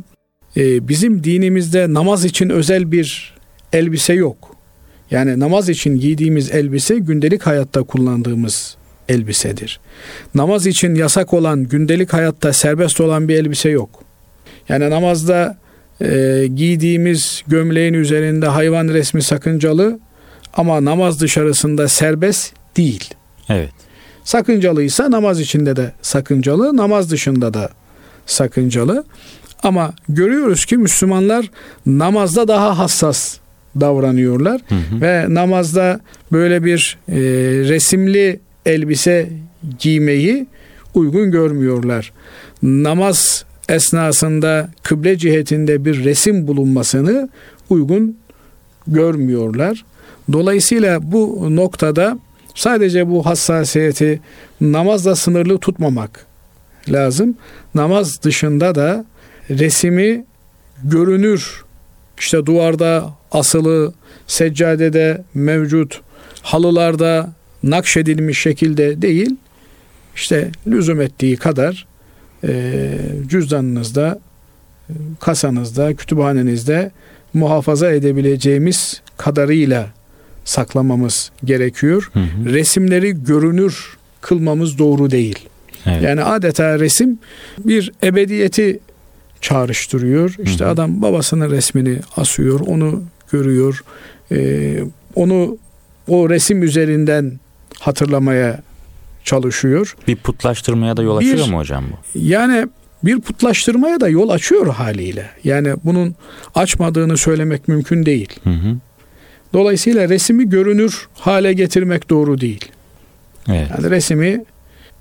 e, 0.57 0.89
bizim 0.89 1.25
dinimizde 1.25 1.95
namaz 1.95 2.25
için 2.25 2.49
özel 2.49 2.93
bir 2.93 3.35
elbise 3.73 4.15
yok. 4.15 4.57
Yani 5.11 5.41
namaz 5.41 5.69
için 5.69 5.97
giydiğimiz 5.97 6.51
elbise 6.51 6.99
gündelik 6.99 7.43
hayatta 7.43 7.83
kullandığımız 7.83 8.77
elbisedir. 9.09 9.81
Namaz 10.35 10.67
için 10.67 10.95
yasak 10.95 11.35
olan, 11.35 11.65
gündelik 11.65 12.13
hayatta 12.13 12.53
serbest 12.53 13.01
olan 13.01 13.29
bir 13.29 13.35
elbise 13.35 13.69
yok. 13.71 14.05
Yani 14.69 14.91
namazda 14.91 15.59
e, 16.01 16.47
giydiğimiz 16.55 17.43
gömleğin 17.47 17.95
üzerinde 17.95 18.47
hayvan 18.47 18.89
resmi 18.89 19.23
sakıncalı 19.23 19.99
ama 20.55 20.85
namaz 20.85 21.21
dışarısında 21.21 21.89
serbest 21.89 22.53
değil. 22.77 23.15
Evet. 23.49 23.73
Sakıncalıysa 24.25 25.11
namaz 25.11 25.41
içinde 25.41 25.77
de 25.77 25.93
sakıncalı, 26.03 26.77
namaz 26.77 27.11
dışında 27.11 27.55
da 27.55 27.71
sakıncalı. 28.27 29.05
Ama 29.63 29.93
görüyoruz 30.09 30.65
ki 30.65 30.77
Müslümanlar 30.77 31.51
namazda 31.87 32.49
daha 32.49 32.79
hassas 32.79 33.37
davranıyorlar 33.81 34.61
hı 34.69 34.75
hı. 34.75 35.01
ve 35.01 35.27
namazda 35.29 36.01
böyle 36.33 36.65
bir 36.65 36.99
e, 37.09 37.15
resimli 37.69 38.41
elbise 38.67 39.29
giymeyi 39.79 40.47
uygun 40.95 41.31
görmüyorlar. 41.31 42.13
Namaz 42.63 43.45
esnasında 43.69 44.69
kıble 44.83 45.19
cihetinde 45.19 45.85
bir 45.85 46.05
resim 46.05 46.47
bulunmasını 46.47 47.29
uygun 47.71 48.17
görmüyorlar. 48.87 49.85
Dolayısıyla 50.33 51.13
bu 51.13 51.49
noktada 51.57 52.19
sadece 52.55 53.09
bu 53.09 53.27
hassasiyeti 53.27 54.21
namazla 54.61 55.17
sınırlı 55.17 55.59
tutmamak 55.59 56.27
lazım. 56.89 57.37
Namaz 57.75 58.23
dışında 58.23 58.75
da 58.75 59.05
resimi 59.51 60.25
görünür 60.85 61.65
işte 62.19 62.47
duvarda 62.47 63.11
asılı, 63.33 63.95
seccadede 64.27 65.23
mevcut, 65.35 66.01
halılarda 66.43 67.33
nakşedilmiş 67.63 68.39
şekilde 68.39 69.03
değil, 69.03 69.37
işte 70.17 70.51
lüzum 70.67 71.01
ettiği 71.01 71.37
kadar 71.37 71.87
e, 72.45 72.91
cüzdanınızda, 73.27 74.21
kasanızda, 75.21 75.95
kütüphanenizde 75.95 76.91
muhafaza 77.35 77.91
edebileceğimiz 77.91 79.03
kadarıyla 79.17 79.89
saklamamız 80.45 81.31
gerekiyor. 81.45 82.11
Hı 82.13 82.21
hı. 82.21 82.53
Resimleri 82.53 83.25
görünür 83.25 83.97
kılmamız 84.21 84.79
doğru 84.79 85.11
değil. 85.11 85.39
Evet. 85.87 86.03
Yani 86.03 86.23
adeta 86.23 86.79
resim 86.79 87.19
bir 87.59 87.93
ebediyeti 88.05 88.81
çağrıştırıyor. 89.41 90.35
İşte 90.43 90.65
hı 90.65 90.69
hı. 90.69 90.73
adam 90.73 91.03
babasının 91.03 91.51
resmini 91.51 91.99
asıyor, 92.17 92.61
onu 92.61 93.03
görüyor. 93.33 93.85
Ee, 94.33 94.79
onu 95.15 95.59
o 96.09 96.31
resim 96.31 96.63
üzerinden 96.63 97.41
hatırlamaya 97.81 98.63
çalışıyor. 99.25 99.97
Bir 100.09 100.17
putlaştırmaya 100.17 100.97
da 100.97 101.03
yol 101.03 101.17
açıyor 101.17 101.47
bir, 101.47 101.53
mu 101.53 101.59
hocam 101.59 101.85
bu? 101.93 102.19
Yani 102.19 102.67
bir 103.03 103.21
putlaştırmaya 103.21 104.01
da 104.01 104.09
yol 104.09 104.29
açıyor 104.29 104.75
haliyle. 104.75 105.31
Yani 105.45 105.75
bunun 105.85 106.15
açmadığını 106.55 107.17
söylemek 107.17 107.69
mümkün 107.69 108.07
değil. 108.07 108.29
Hı 108.45 108.51
hı. 108.51 108.77
Dolayısıyla 109.55 110.09
resmi 110.09 110.49
görünür 110.49 111.09
hale 111.15 111.53
getirmek 111.53 112.11
doğru 112.11 112.41
değil. 112.41 112.65
Evet. 113.49 113.69
Yani 113.71 113.91
resmi 113.91 114.45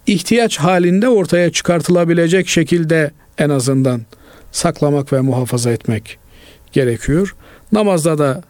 ihtiyaç 0.07 0.57
halinde 0.57 1.09
ortaya 1.09 1.51
çıkartılabilecek 1.51 2.47
şekilde 2.47 3.11
en 3.37 3.49
azından 3.49 4.01
saklamak 4.51 5.13
ve 5.13 5.21
muhafaza 5.21 5.71
etmek 5.71 6.17
gerekiyor. 6.71 7.35
Namazda 7.71 8.17
da 8.17 8.43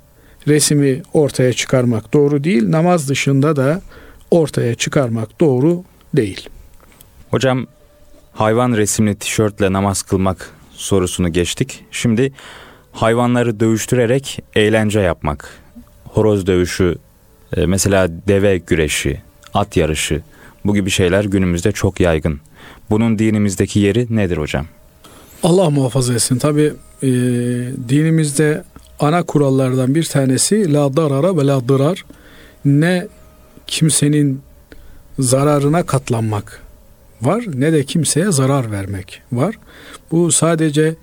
resmi 0.48 1.02
ortaya 1.14 1.54
çıkarmak 1.54 2.14
doğru 2.14 2.44
değil. 2.44 2.72
Namaz 2.72 3.10
dışında 3.10 3.56
da 3.56 3.82
ortaya 4.32 4.76
çıkarmak 4.76 5.40
doğru 5.40 5.84
değil. 6.14 6.50
Hocam 7.32 7.68
hayvan 8.32 8.72
resimli 8.72 9.16
tişörtle 9.16 9.74
namaz 9.74 10.02
kılmak 10.02 10.50
sorusunu 10.72 11.34
geçtik. 11.34 11.86
Şimdi 11.92 12.34
hayvanları 12.92 13.60
dövüştürerek 13.60 14.40
eğlence 14.56 15.00
yapmak. 15.00 15.63
Horoz 16.14 16.48
dövüşü, 16.48 16.96
e, 17.58 17.66
mesela 17.66 18.08
deve 18.28 18.58
güreşi, 18.58 19.22
at 19.54 19.78
yarışı 19.78 20.22
bu 20.66 20.74
gibi 20.74 20.90
şeyler 20.90 21.24
günümüzde 21.24 21.72
çok 21.72 22.00
yaygın. 22.00 22.40
Bunun 22.90 23.20
dinimizdeki 23.20 23.80
yeri 23.80 24.08
nedir 24.16 24.38
hocam? 24.38 24.66
Allah 25.44 25.70
muhafaza 25.70 26.14
etsin. 26.14 26.38
Tabi 26.38 26.74
e, 27.04 27.08
dinimizde 27.90 28.64
ana 29.00 29.24
kurallardan 29.24 29.96
bir 29.96 30.04
tanesi 30.04 30.74
la 30.74 30.98
darara 30.98 31.38
ve 31.38 31.48
la 31.48 31.68
dırar. 31.68 32.06
Ne 32.66 33.08
kimsenin 33.68 34.42
zararına 35.20 35.84
katlanmak 35.84 36.62
var 37.22 37.44
ne 37.54 37.74
de 37.74 37.84
kimseye 37.84 38.32
zarar 38.32 38.72
vermek 38.72 39.22
var. 39.32 39.56
Bu 40.12 40.32
sadece 40.32 40.96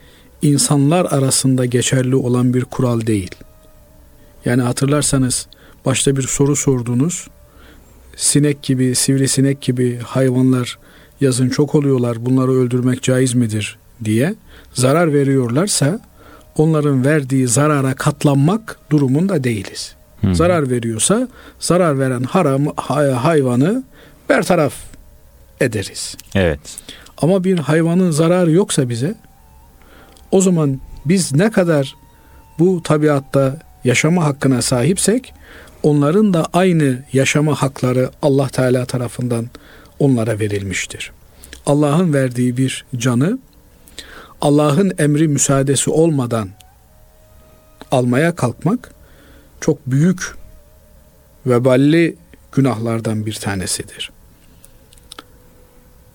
insanlar 0.43 1.05
arasında 1.05 1.67
geçerli 1.67 2.17
olan 2.17 2.55
bir 2.55 2.65
kural 2.65 3.07
değil. 3.07 3.31
Yani 4.45 4.63
hatırlarsanız 4.63 5.47
başta 5.87 6.17
bir 6.17 6.23
soru 6.23 6.57
sordunuz. 6.57 7.29
Sinek 8.17 8.63
gibi, 8.63 8.95
sivrisinek 8.95 9.61
gibi 9.61 9.99
hayvanlar 9.99 10.79
yazın 11.21 11.49
çok 11.49 11.75
oluyorlar. 11.75 12.27
Bunları 12.27 12.53
öldürmek 12.53 13.03
caiz 13.03 13.35
midir 13.35 13.79
diye 14.05 14.35
zarar 14.75 15.13
veriyorlarsa 15.13 16.01
onların 16.57 17.05
verdiği 17.05 17.49
zarara 17.49 17.95
katlanmak 17.95 18.79
durumunda 18.91 19.45
değiliz. 19.45 19.95
Hı. 20.21 20.35
Zarar 20.35 20.71
veriyorsa 20.71 21.29
zarar 21.59 21.99
veren 21.99 22.23
haram 22.23 22.67
hayvanı 23.17 23.85
bertaraf 24.29 24.75
ederiz. 25.61 26.17
Evet. 26.35 26.61
Ama 27.19 27.45
bir 27.45 27.59
hayvanın 27.59 28.11
zararı 28.11 28.51
yoksa 28.51 28.89
bize 28.89 29.15
o 30.31 30.41
zaman 30.41 30.81
biz 31.05 31.33
ne 31.35 31.51
kadar 31.51 31.97
bu 32.59 32.83
tabiatta 32.83 33.57
yaşama 33.85 34.25
hakkına 34.25 34.63
sahipsek 34.63 35.35
onların 35.83 36.35
da 36.35 36.47
aynı 36.53 37.03
yaşama 37.13 37.55
hakları 37.55 38.11
Allah 38.23 38.49
Teala 38.49 38.87
tarafından 38.87 39.49
onlara 39.99 40.39
verilmiştir. 40.39 41.13
Allah'ın 41.67 42.13
verdiği 42.13 42.57
bir 42.57 42.85
canı 42.97 43.39
Allah'ın 44.41 44.93
emri 44.99 45.29
müsaadesi 45.29 45.91
olmadan 45.91 46.49
almaya 47.91 48.35
kalkmak 48.35 48.95
çok 49.61 49.87
büyük 49.87 50.35
veballi 51.47 52.17
günahlardan 52.53 53.27
bir 53.27 53.35
tanesidir. 53.35 54.11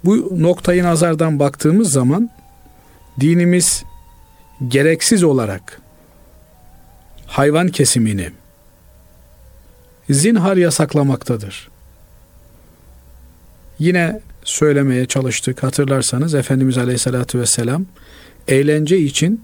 Bu 0.06 0.42
noktayı 0.42 0.84
nazardan 0.84 1.40
baktığımız 1.40 1.92
zaman 1.92 2.30
dinimiz 3.20 3.84
gereksiz 4.68 5.24
olarak 5.24 5.82
hayvan 7.36 7.68
kesimini 7.68 8.32
zinhar 10.10 10.58
yasaklamaktadır. 10.58 11.70
Yine 13.80 14.20
söylemeye 14.44 15.06
çalıştık 15.06 15.64
hatırlarsanız 15.64 16.34
Efendimiz 16.34 16.78
Aleyhisselatü 16.78 17.40
Vesselam 17.40 17.86
eğlence 18.48 18.98
için 18.98 19.42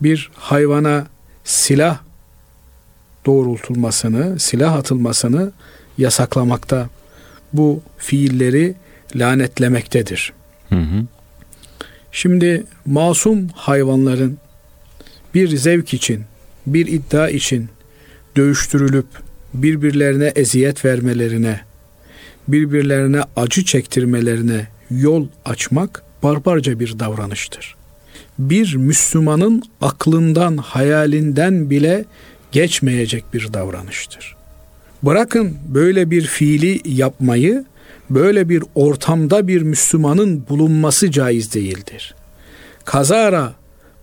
bir 0.00 0.30
hayvana 0.34 1.06
silah 1.44 1.98
doğrultulmasını, 3.26 4.38
silah 4.38 4.74
atılmasını 4.74 5.52
yasaklamakta. 5.98 6.88
Bu 7.52 7.82
fiilleri 7.98 8.74
lanetlemektedir. 9.14 10.32
Hı 10.68 10.76
hı. 10.76 11.04
Şimdi 12.12 12.64
masum 12.86 13.48
hayvanların 13.48 14.38
bir 15.34 15.56
zevk 15.56 15.94
için, 15.94 16.24
bir 16.66 16.86
iddia 16.86 17.28
için 17.28 17.68
dövüştürülüp 18.36 19.06
birbirlerine 19.54 20.32
eziyet 20.36 20.84
vermelerine, 20.84 21.60
birbirlerine 22.48 23.20
acı 23.36 23.64
çektirmelerine 23.64 24.66
yol 24.90 25.26
açmak 25.44 26.02
barbarca 26.22 26.80
bir 26.80 26.98
davranıştır 26.98 27.80
bir 28.40 28.76
Müslümanın 28.76 29.62
aklından, 29.80 30.56
hayalinden 30.56 31.70
bile 31.70 32.04
geçmeyecek 32.52 33.24
bir 33.34 33.52
davranıştır. 33.52 34.36
Bırakın 35.02 35.56
böyle 35.68 36.10
bir 36.10 36.22
fiili 36.22 36.80
yapmayı, 36.84 37.64
böyle 38.10 38.48
bir 38.48 38.62
ortamda 38.74 39.48
bir 39.48 39.62
Müslümanın 39.62 40.44
bulunması 40.48 41.10
caiz 41.10 41.54
değildir. 41.54 42.14
Kazara 42.84 43.52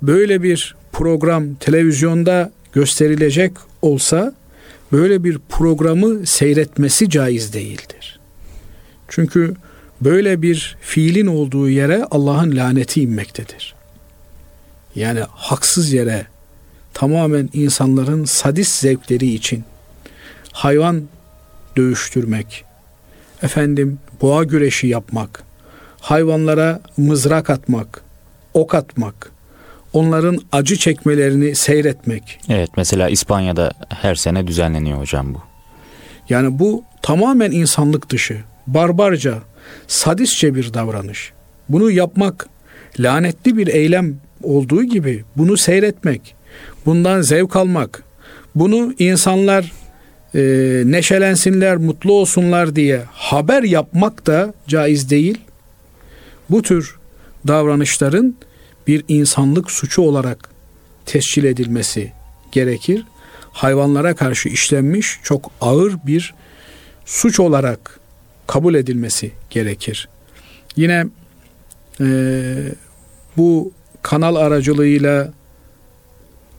böyle 0.02 0.44
bir 0.44 0.76
program 0.98 1.56
televizyonda 1.56 2.52
gösterilecek 2.74 3.52
olsa 3.82 4.34
böyle 4.92 5.24
bir 5.24 5.40
programı 5.50 6.26
seyretmesi 6.26 7.10
caiz 7.10 7.54
değildir. 7.54 8.20
Çünkü 9.08 9.56
böyle 10.02 10.42
bir 10.42 10.78
fiilin 10.82 11.28
olduğu 11.28 11.70
yere 11.70 12.04
Allah'ın 12.12 12.56
laneti 12.56 13.02
inmektedir 13.02 13.78
yani 14.98 15.20
haksız 15.32 15.94
yere 15.94 16.26
tamamen 16.94 17.50
insanların 17.54 18.26
sadist 18.26 18.80
zevkleri 18.80 19.34
için 19.34 19.64
hayvan 20.52 21.04
dövüştürmek, 21.78 22.66
efendim 23.42 24.00
boğa 24.22 24.44
güreşi 24.44 24.88
yapmak, 24.88 25.44
hayvanlara 26.00 26.82
mızrak 26.98 27.50
atmak, 27.50 28.02
ok 28.54 28.76
atmak, 28.76 29.32
onların 29.94 30.40
acı 30.52 30.76
çekmelerini 30.76 31.56
seyretmek. 31.56 32.40
Evet 32.50 32.70
mesela 32.78 33.10
İspanya'da 33.10 33.72
her 33.90 34.16
sene 34.16 34.48
düzenleniyor 34.48 35.00
hocam 35.00 35.34
bu. 35.34 35.42
Yani 36.30 36.60
bu 36.60 36.84
tamamen 37.02 37.52
insanlık 37.52 38.10
dışı, 38.10 38.38
barbarca, 38.68 39.38
sadistçe 39.88 40.56
bir 40.56 40.74
davranış. 40.74 41.32
Bunu 41.70 41.92
yapmak 41.92 42.48
lanetli 43.00 43.58
bir 43.58 43.68
eylem 43.68 44.16
olduğu 44.44 44.84
gibi 44.84 45.24
bunu 45.38 45.58
seyretmek, 45.58 46.36
bundan 46.86 47.22
zevk 47.22 47.56
almak, 47.56 48.04
bunu 48.56 48.94
insanlar 49.00 49.72
e, 50.36 50.42
neşelensinler, 50.86 51.78
mutlu 51.78 52.14
olsunlar 52.14 52.76
diye 52.76 53.02
haber 53.12 53.64
yapmak 53.64 54.28
da 54.28 54.54
caiz 54.68 55.10
değil. 55.10 55.38
Bu 56.50 56.62
tür 56.62 56.98
davranışların 57.48 58.36
bir 58.88 59.04
insanlık 59.08 59.72
suçu 59.72 60.02
olarak 60.02 60.50
tescil 61.06 61.44
edilmesi 61.44 62.12
gerekir. 62.52 63.06
hayvanlara 63.52 64.16
karşı 64.16 64.50
işlenmiş 64.50 65.20
çok 65.24 65.52
ağır 65.62 65.94
bir 66.08 66.34
suç 67.06 67.40
olarak 67.40 68.00
kabul 68.48 68.76
edilmesi 68.76 69.32
gerekir. 69.50 70.10
Yine 70.76 71.06
e, 72.02 72.06
bu 73.38 73.72
kanal 74.02 74.36
aracılığıyla 74.36 75.34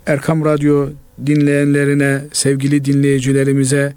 Erkam 0.07 0.45
Radyo 0.45 0.89
dinleyenlerine, 1.27 2.25
sevgili 2.33 2.85
dinleyicilerimize 2.85 3.95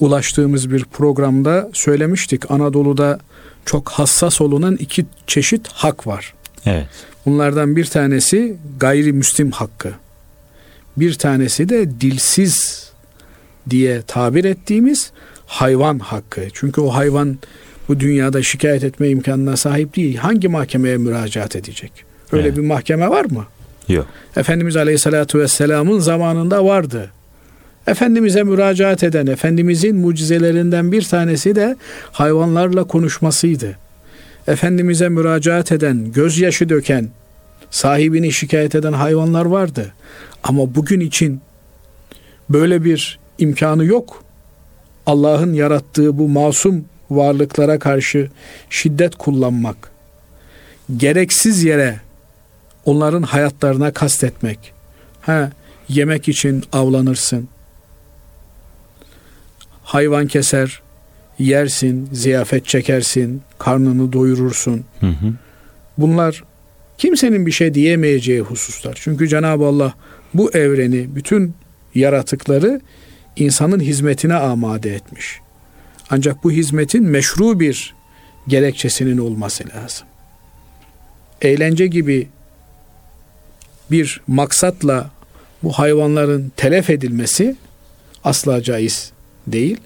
ulaştığımız 0.00 0.70
bir 0.70 0.84
programda 0.84 1.70
söylemiştik. 1.72 2.50
Anadolu'da 2.50 3.18
çok 3.64 3.88
hassas 3.88 4.40
olunan 4.40 4.76
iki 4.76 5.06
çeşit 5.26 5.68
hak 5.68 6.06
var. 6.06 6.34
Evet. 6.66 6.86
Bunlardan 7.26 7.76
bir 7.76 7.84
tanesi 7.84 8.56
gayrimüslim 8.80 9.50
hakkı. 9.50 9.92
Bir 10.96 11.14
tanesi 11.14 11.68
de 11.68 12.00
dilsiz 12.00 12.86
diye 13.70 14.02
tabir 14.02 14.44
ettiğimiz 14.44 15.12
hayvan 15.46 15.98
hakkı. 15.98 16.40
Çünkü 16.52 16.80
o 16.80 16.88
hayvan 16.88 17.38
bu 17.88 18.00
dünyada 18.00 18.42
şikayet 18.42 18.84
etme 18.84 19.08
imkanına 19.08 19.56
sahip 19.56 19.96
değil. 19.96 20.16
Hangi 20.16 20.48
mahkemeye 20.48 20.96
müracaat 20.96 21.56
edecek? 21.56 21.92
Öyle 22.32 22.46
evet. 22.48 22.56
bir 22.56 22.62
mahkeme 22.62 23.08
var 23.08 23.24
mı? 23.24 23.46
Yok. 23.88 24.06
Efendimiz 24.36 24.76
Aleyhisselatü 24.76 25.38
Vesselam'ın 25.38 25.98
zamanında 25.98 26.64
vardı. 26.64 27.10
Efendimiz'e 27.86 28.42
müracaat 28.42 29.02
eden, 29.02 29.26
Efendimiz'in 29.26 29.96
mucizelerinden 29.96 30.92
bir 30.92 31.02
tanesi 31.02 31.56
de 31.56 31.76
hayvanlarla 32.12 32.84
konuşmasıydı. 32.84 33.78
Efendimiz'e 34.46 35.08
müracaat 35.08 35.72
eden, 35.72 36.12
gözyaşı 36.12 36.68
döken, 36.68 37.10
sahibini 37.70 38.32
şikayet 38.32 38.74
eden 38.74 38.92
hayvanlar 38.92 39.44
vardı. 39.44 39.92
Ama 40.42 40.74
bugün 40.74 41.00
için 41.00 41.40
böyle 42.50 42.84
bir 42.84 43.18
imkanı 43.38 43.84
yok. 43.84 44.22
Allah'ın 45.06 45.52
yarattığı 45.52 46.18
bu 46.18 46.28
masum 46.28 46.84
varlıklara 47.10 47.78
karşı 47.78 48.30
şiddet 48.70 49.16
kullanmak, 49.16 49.90
gereksiz 50.96 51.64
yere 51.64 52.00
onların 52.84 53.22
hayatlarına 53.22 53.92
kastetmek. 53.92 54.72
Ha, 55.20 55.50
yemek 55.88 56.28
için 56.28 56.64
avlanırsın. 56.72 57.48
Hayvan 59.82 60.26
keser, 60.26 60.82
yersin, 61.38 62.08
ziyafet 62.12 62.66
çekersin, 62.66 63.42
karnını 63.58 64.12
doyurursun. 64.12 64.84
Hı 65.00 65.06
hı. 65.06 65.32
Bunlar 65.98 66.44
kimsenin 66.98 67.46
bir 67.46 67.52
şey 67.52 67.74
diyemeyeceği 67.74 68.40
hususlar. 68.40 68.98
Çünkü 69.00 69.28
Cenab-ı 69.28 69.66
Allah 69.66 69.94
bu 70.34 70.50
evreni, 70.50 71.16
bütün 71.16 71.54
yaratıkları 71.94 72.80
insanın 73.36 73.80
hizmetine 73.80 74.34
amade 74.34 74.94
etmiş. 74.94 75.40
Ancak 76.10 76.44
bu 76.44 76.50
hizmetin 76.50 77.04
meşru 77.04 77.60
bir 77.60 77.94
gerekçesinin 78.48 79.18
olması 79.18 79.64
lazım. 79.76 80.06
Eğlence 81.42 81.86
gibi 81.86 82.28
bir 83.90 84.20
maksatla 84.26 85.10
bu 85.62 85.72
hayvanların 85.72 86.52
telef 86.56 86.90
edilmesi 86.90 87.56
asla 88.24 88.62
caiz 88.62 89.12
değil. 89.46 89.78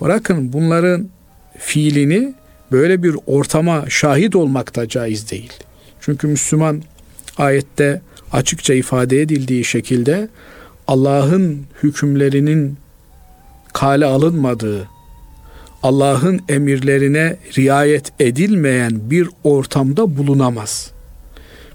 Bırakın 0.00 0.52
bunların 0.52 1.08
fiilini 1.58 2.34
böyle 2.72 3.02
bir 3.02 3.16
ortama 3.26 3.84
şahit 3.88 4.36
olmak 4.36 4.76
da 4.76 4.88
caiz 4.88 5.30
değil. 5.30 5.52
Çünkü 6.00 6.26
Müslüman 6.26 6.82
ayette 7.38 8.00
açıkça 8.32 8.74
ifade 8.74 9.22
edildiği 9.22 9.64
şekilde 9.64 10.28
Allah'ın 10.88 11.62
hükümlerinin 11.82 12.76
kale 13.72 14.06
alınmadığı, 14.06 14.88
Allah'ın 15.82 16.40
emirlerine 16.48 17.36
riayet 17.58 18.12
edilmeyen 18.20 19.10
bir 19.10 19.28
ortamda 19.44 20.16
bulunamaz. 20.16 20.90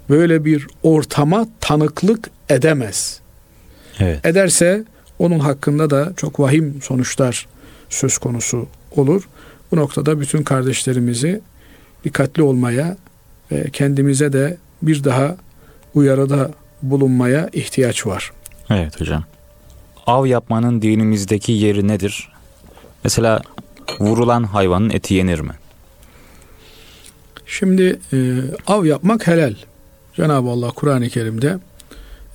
Böyle 0.08 0.44
bir 0.44 0.66
ortama 0.82 1.48
tanıklık 1.60 2.30
edemez. 2.48 3.20
Evet. 4.00 4.26
Ederse 4.26 4.84
onun 5.18 5.38
hakkında 5.38 5.90
da 5.90 6.12
çok 6.16 6.40
vahim 6.40 6.78
sonuçlar 6.82 7.46
söz 7.88 8.18
konusu 8.18 8.66
olur. 8.96 9.28
Bu 9.72 9.76
noktada 9.76 10.20
bütün 10.20 10.42
kardeşlerimizi 10.42 11.40
dikkatli 12.04 12.42
olmaya 12.42 12.96
ve 13.52 13.70
kendimize 13.70 14.32
de 14.32 14.56
bir 14.82 15.04
daha 15.04 15.36
uyarıda 15.94 16.50
bulunmaya 16.82 17.48
ihtiyaç 17.52 18.06
var. 18.06 18.32
Evet 18.70 19.00
hocam. 19.00 19.24
Av 20.06 20.26
yapmanın 20.26 20.82
dinimizdeki 20.82 21.52
yeri 21.52 21.88
nedir? 21.88 22.28
Mesela 23.04 23.42
vurulan 24.00 24.44
hayvanın 24.44 24.90
eti 24.90 25.14
yenir 25.14 25.40
mi? 25.40 25.52
Şimdi 27.46 27.98
e, 28.12 28.18
av 28.66 28.84
yapmak 28.84 29.26
helal. 29.26 29.54
Cenab-ı 30.16 30.48
Allah 30.48 30.70
Kur'an-ı 30.70 31.08
Kerim'de 31.08 31.58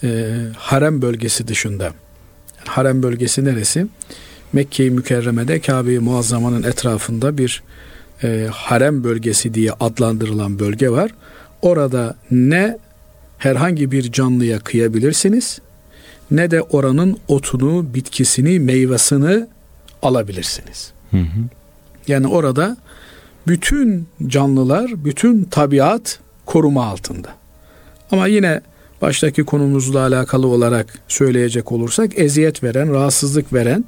e, 0.04 0.38
harem 0.58 1.02
bölgesi 1.02 1.48
dışında. 1.48 1.84
Yani 1.84 2.68
harem 2.68 3.04
bölgesi 3.04 3.46
neresi? 3.46 3.88
Mekke-i 4.56 4.90
Mükerreme'de 4.92 5.60
Kabe-i 5.60 6.00
Muazzama'nın 6.00 6.64
etrafında 6.64 7.38
bir 7.38 7.64
e, 8.24 8.48
harem 8.52 9.04
bölgesi 9.04 9.54
diye 9.54 9.72
adlandırılan 9.72 10.60
bölge 10.60 10.90
var. 10.90 11.12
Orada 11.62 12.16
ne 12.32 12.78
herhangi 13.38 13.92
bir 13.92 14.12
canlıya 14.12 14.60
kıyabilirsiniz 14.60 15.60
ne 16.32 16.52
de 16.52 16.62
oranın 16.62 17.18
otunu, 17.28 17.94
bitkisini, 17.94 18.60
meyvesini 18.60 19.46
alabilirsiniz. 20.02 20.92
Hı 21.12 21.18
hı. 21.18 21.42
Yani 22.08 22.28
orada 22.28 22.78
bütün 23.48 24.08
canlılar, 24.28 25.06
bütün 25.06 25.44
tabiat 25.44 26.20
koruma 26.46 26.86
altında. 26.86 27.30
Ama 28.12 28.28
yine 28.28 28.62
baştaki 29.02 29.44
konumuzla 29.44 30.00
alakalı 30.00 30.48
olarak 30.48 31.00
söyleyecek 31.08 31.72
olursak 31.72 32.20
eziyet 32.20 32.64
veren, 32.64 32.94
rahatsızlık 32.94 33.54
veren 33.54 33.86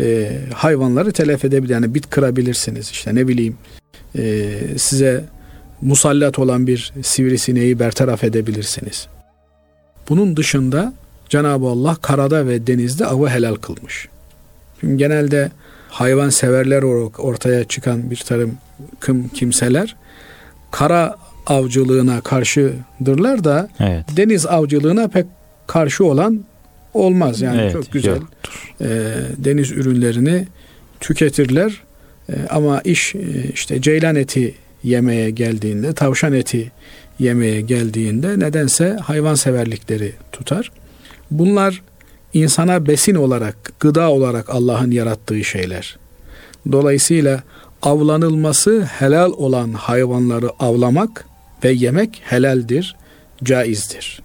e, 0.00 0.38
hayvanları 0.54 1.12
telef 1.12 1.44
edebilir. 1.44 1.72
Yani 1.72 1.94
bit 1.94 2.10
kırabilirsiniz 2.10 2.90
işte 2.90 3.14
ne 3.14 3.28
bileyim 3.28 3.56
e, 4.18 4.52
size 4.76 5.24
musallat 5.82 6.38
olan 6.38 6.66
bir 6.66 6.92
sivrisineği 7.02 7.78
bertaraf 7.78 8.24
edebilirsiniz. 8.24 9.06
Bunun 10.08 10.36
dışında 10.36 10.92
Cenab-ı 11.28 11.66
Allah 11.66 11.96
karada 12.02 12.46
ve 12.46 12.66
denizde 12.66 13.06
avı 13.06 13.28
helal 13.28 13.54
kılmış. 13.54 14.08
Şimdi 14.80 14.96
genelde 14.96 15.50
hayvan 15.88 16.28
severler 16.28 16.82
ortaya 17.18 17.64
çıkan 17.64 18.10
bir 18.10 18.16
tarım 18.16 18.58
kım 19.00 19.28
kimseler 19.28 19.96
kara 20.70 21.16
avcılığına 21.46 22.20
karşıdırlar 22.20 23.44
da 23.44 23.68
evet. 23.80 24.04
deniz 24.16 24.46
avcılığına 24.46 25.08
pek 25.08 25.26
karşı 25.66 26.04
olan 26.04 26.44
olmaz. 26.94 27.40
Yani 27.40 27.60
evet, 27.60 27.72
çok 27.72 27.92
güzel 27.92 28.18
e, 28.80 28.88
deniz 29.38 29.70
ürünlerini 29.70 30.46
tüketirler. 31.00 31.82
E, 32.28 32.34
ama 32.50 32.80
iş 32.80 33.14
e, 33.14 33.18
işte 33.52 33.82
ceylan 33.82 34.16
eti 34.16 34.54
yemeye 34.82 35.30
geldiğinde, 35.30 35.92
tavşan 35.92 36.32
eti 36.32 36.72
yemeye 37.18 37.60
geldiğinde 37.60 38.38
nedense 38.38 38.98
hayvan 39.02 39.34
severlikleri 39.34 40.12
tutar. 40.32 40.72
Bunlar 41.30 41.82
insana 42.34 42.86
besin 42.86 43.14
olarak, 43.14 43.72
gıda 43.80 44.10
olarak 44.10 44.50
Allah'ın 44.50 44.90
yarattığı 44.90 45.44
şeyler. 45.44 45.98
Dolayısıyla 46.72 47.42
avlanılması 47.82 48.82
helal 48.82 49.32
olan 49.32 49.72
hayvanları 49.72 50.50
avlamak 50.58 51.24
ve 51.64 51.70
yemek 51.70 52.22
helaldir, 52.24 52.96
caizdir. 53.44 54.22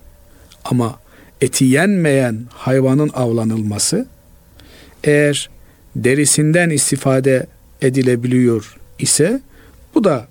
Ama 0.66 1.00
eti 1.42 1.66
yenmeyen 1.66 2.46
hayvanın 2.50 3.12
avlanılması 3.14 4.08
eğer 5.04 5.50
derisinden 5.96 6.70
istifade 6.70 7.48
edilebiliyor 7.82 8.78
ise 9.00 9.42
bu 9.96 10.04
da 10.04 10.28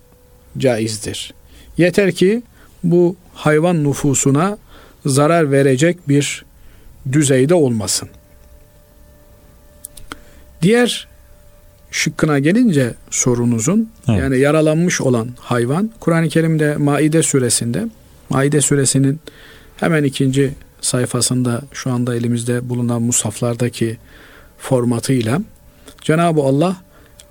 caizdir. 0.59 1.35
Yeter 1.79 2.13
ki 2.13 2.43
bu 2.85 3.17
hayvan 3.35 3.85
nüfusuna 3.85 4.59
zarar 5.07 5.53
verecek 5.53 6.09
bir 6.09 6.45
düzeyde 7.13 7.55
olmasın. 7.55 8.09
Diğer 10.63 11.09
şıkkına 11.91 12.39
gelince 12.39 12.95
sorunuzun 13.11 13.91
evet. 14.09 14.21
yani 14.21 14.39
yaralanmış 14.39 15.01
olan 15.01 15.29
hayvan 15.39 15.91
Kur'an-ı 16.01 16.29
Kerim'de 16.29 16.77
Maide 16.77 17.23
suresinde 17.23 17.89
Maide 18.31 18.61
suresinin 18.61 19.21
hemen 19.77 20.05
ikinci 20.05 20.55
sayfasında 20.85 21.63
şu 21.73 21.91
anda 21.91 22.15
elimizde 22.15 22.69
bulunan 22.69 23.03
musaflardaki 23.03 23.97
formatıyla 24.59 25.41
Cenab-ı 26.03 26.41
Allah 26.41 26.77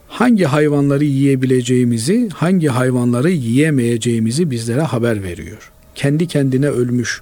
hangi 0.07 0.45
hayvanları 0.45 1.03
yiyebileceğimizi, 1.03 2.29
hangi 2.29 2.67
hayvanları 2.67 3.31
yiyemeyeceğimizi 3.31 4.51
bizlere 4.51 4.81
haber 4.81 5.23
veriyor. 5.23 5.71
Kendi 5.95 6.27
kendine 6.27 6.67
ölmüş, 6.67 7.21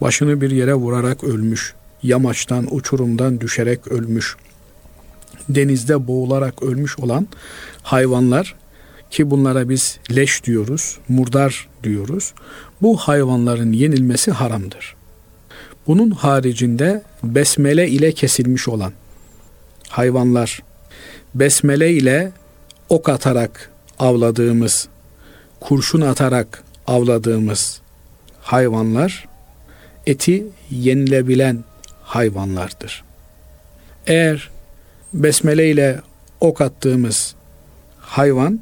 başını 0.00 0.40
bir 0.40 0.50
yere 0.50 0.74
vurarak 0.74 1.24
ölmüş, 1.24 1.74
yamaçtan, 2.02 2.74
uçurumdan 2.74 3.40
düşerek 3.40 3.88
ölmüş, 3.88 4.36
denizde 5.48 6.06
boğularak 6.06 6.62
ölmüş 6.62 6.98
olan 6.98 7.28
hayvanlar 7.82 8.54
ki 9.10 9.30
bunlara 9.30 9.68
biz 9.68 9.98
leş 10.16 10.44
diyoruz, 10.44 10.98
murdar 11.08 11.68
diyoruz. 11.84 12.34
Bu 12.82 12.96
hayvanların 12.96 13.72
yenilmesi 13.72 14.30
haramdır. 14.30 14.94
Bunun 15.86 16.10
haricinde 16.10 17.02
besmele 17.22 17.88
ile 17.88 18.12
kesilmiş 18.12 18.68
olan 18.68 18.92
hayvanlar, 19.88 20.62
besmele 21.34 21.92
ile 21.92 22.32
ok 22.88 23.08
atarak 23.08 23.70
avladığımız, 23.98 24.88
kurşun 25.60 26.00
atarak 26.00 26.64
avladığımız 26.86 27.80
hayvanlar 28.40 29.28
eti 30.06 30.46
yenilebilen 30.70 31.64
hayvanlardır. 32.02 33.04
Eğer 34.06 34.50
besmele 35.14 35.70
ile 35.70 36.00
ok 36.40 36.60
attığımız 36.60 37.34
hayvan 37.98 38.60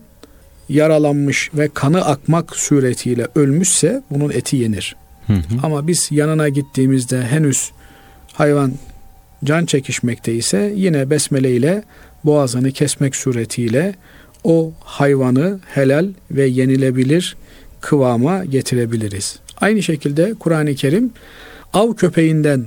yaralanmış 0.68 1.50
ve 1.54 1.68
kanı 1.74 2.04
akmak 2.04 2.56
suretiyle 2.56 3.26
ölmüşse 3.34 4.02
bunun 4.10 4.30
eti 4.30 4.56
yenir. 4.56 4.96
Hı 5.30 5.34
hı. 5.34 5.60
Ama 5.62 5.86
biz 5.86 6.08
yanına 6.10 6.48
gittiğimizde 6.48 7.22
henüz 7.22 7.70
hayvan 8.32 8.72
can 9.44 9.66
çekişmekte 9.66 10.34
ise 10.34 10.72
yine 10.76 11.10
besmele 11.10 11.50
ile 11.50 11.82
boğazını 12.24 12.72
kesmek 12.72 13.16
suretiyle 13.16 13.94
o 14.44 14.72
hayvanı 14.80 15.60
helal 15.74 16.08
ve 16.30 16.46
yenilebilir 16.46 17.36
kıvama 17.80 18.44
getirebiliriz. 18.44 19.38
Aynı 19.60 19.82
şekilde 19.82 20.34
Kur'an-ı 20.40 20.74
Kerim 20.74 21.12
av 21.72 21.92
köpeğinden 21.92 22.64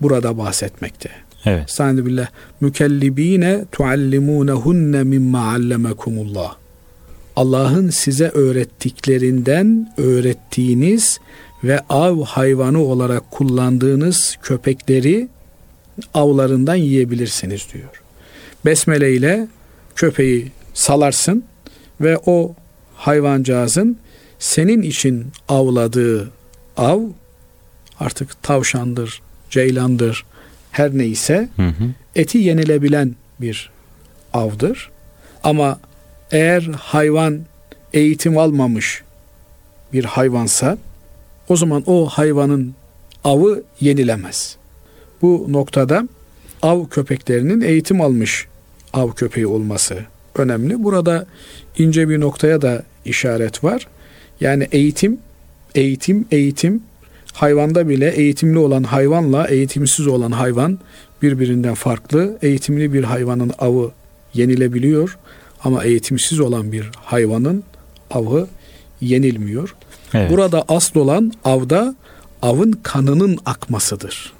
burada 0.00 0.38
bahsetmekte. 0.38 1.10
Evet. 1.44 1.70
Estağfirullah. 1.70 2.26
Mükellibine 2.60 3.64
tuallimunehunne 3.72 5.04
mimma 5.04 5.52
allemekumullah. 5.52 6.56
Allah'ın 7.36 7.90
size 7.90 8.28
öğrettiklerinden 8.28 9.92
öğrettiğiniz 9.96 11.20
ve 11.64 11.80
av 11.88 12.22
hayvanı 12.24 12.82
olarak 12.82 13.30
kullandığınız 13.30 14.38
köpekleri 14.42 15.28
avlarından 16.14 16.74
yiyebilirsiniz 16.74 17.66
diyor. 17.72 18.02
Besmele 18.64 19.12
ile 19.12 19.48
köpeği 19.96 20.52
salarsın 20.74 21.44
ve 22.00 22.18
o 22.26 22.54
hayvancağızın 22.94 23.98
senin 24.38 24.82
için 24.82 25.26
avladığı 25.48 26.30
av 26.76 27.00
artık 28.00 28.42
tavşandır, 28.42 29.22
ceylandır, 29.50 30.24
her 30.70 30.98
neyse 30.98 31.48
hı 31.56 31.62
hı. 31.62 31.84
eti 32.16 32.38
yenilebilen 32.38 33.14
bir 33.40 33.70
avdır. 34.32 34.90
Ama 35.44 35.80
eğer 36.30 36.62
hayvan 36.62 37.40
eğitim 37.92 38.38
almamış 38.38 39.02
bir 39.92 40.04
hayvansa 40.04 40.78
o 41.48 41.56
zaman 41.56 41.82
o 41.86 42.06
hayvanın 42.06 42.74
avı 43.24 43.62
yenilemez. 43.80 44.56
Bu 45.22 45.46
noktada 45.48 46.08
av 46.62 46.88
köpeklerinin 46.88 47.60
eğitim 47.60 48.00
almış 48.00 48.46
av 48.92 49.10
köpeği 49.10 49.46
olması 49.46 50.04
önemli. 50.34 50.84
Burada 50.84 51.26
ince 51.78 52.08
bir 52.08 52.20
noktaya 52.20 52.62
da 52.62 52.82
işaret 53.04 53.64
var. 53.64 53.86
Yani 54.40 54.68
eğitim, 54.72 55.18
eğitim, 55.74 56.26
eğitim 56.30 56.82
hayvanda 57.32 57.88
bile 57.88 58.10
eğitimli 58.10 58.58
olan 58.58 58.82
hayvanla 58.82 59.48
eğitimsiz 59.48 60.06
olan 60.06 60.30
hayvan 60.30 60.78
birbirinden 61.22 61.74
farklı. 61.74 62.38
Eğitimli 62.42 62.92
bir 62.92 63.04
hayvanın 63.04 63.52
avı 63.58 63.90
yenilebiliyor 64.34 65.18
ama 65.64 65.84
eğitimsiz 65.84 66.40
olan 66.40 66.72
bir 66.72 66.90
hayvanın 66.94 67.64
avı 68.10 68.48
yenilmiyor. 69.00 69.76
Evet. 70.14 70.30
Burada 70.30 70.64
asıl 70.68 71.00
olan 71.00 71.32
avda 71.44 71.94
avın 72.42 72.72
kanının 72.82 73.38
akmasıdır. 73.46 74.32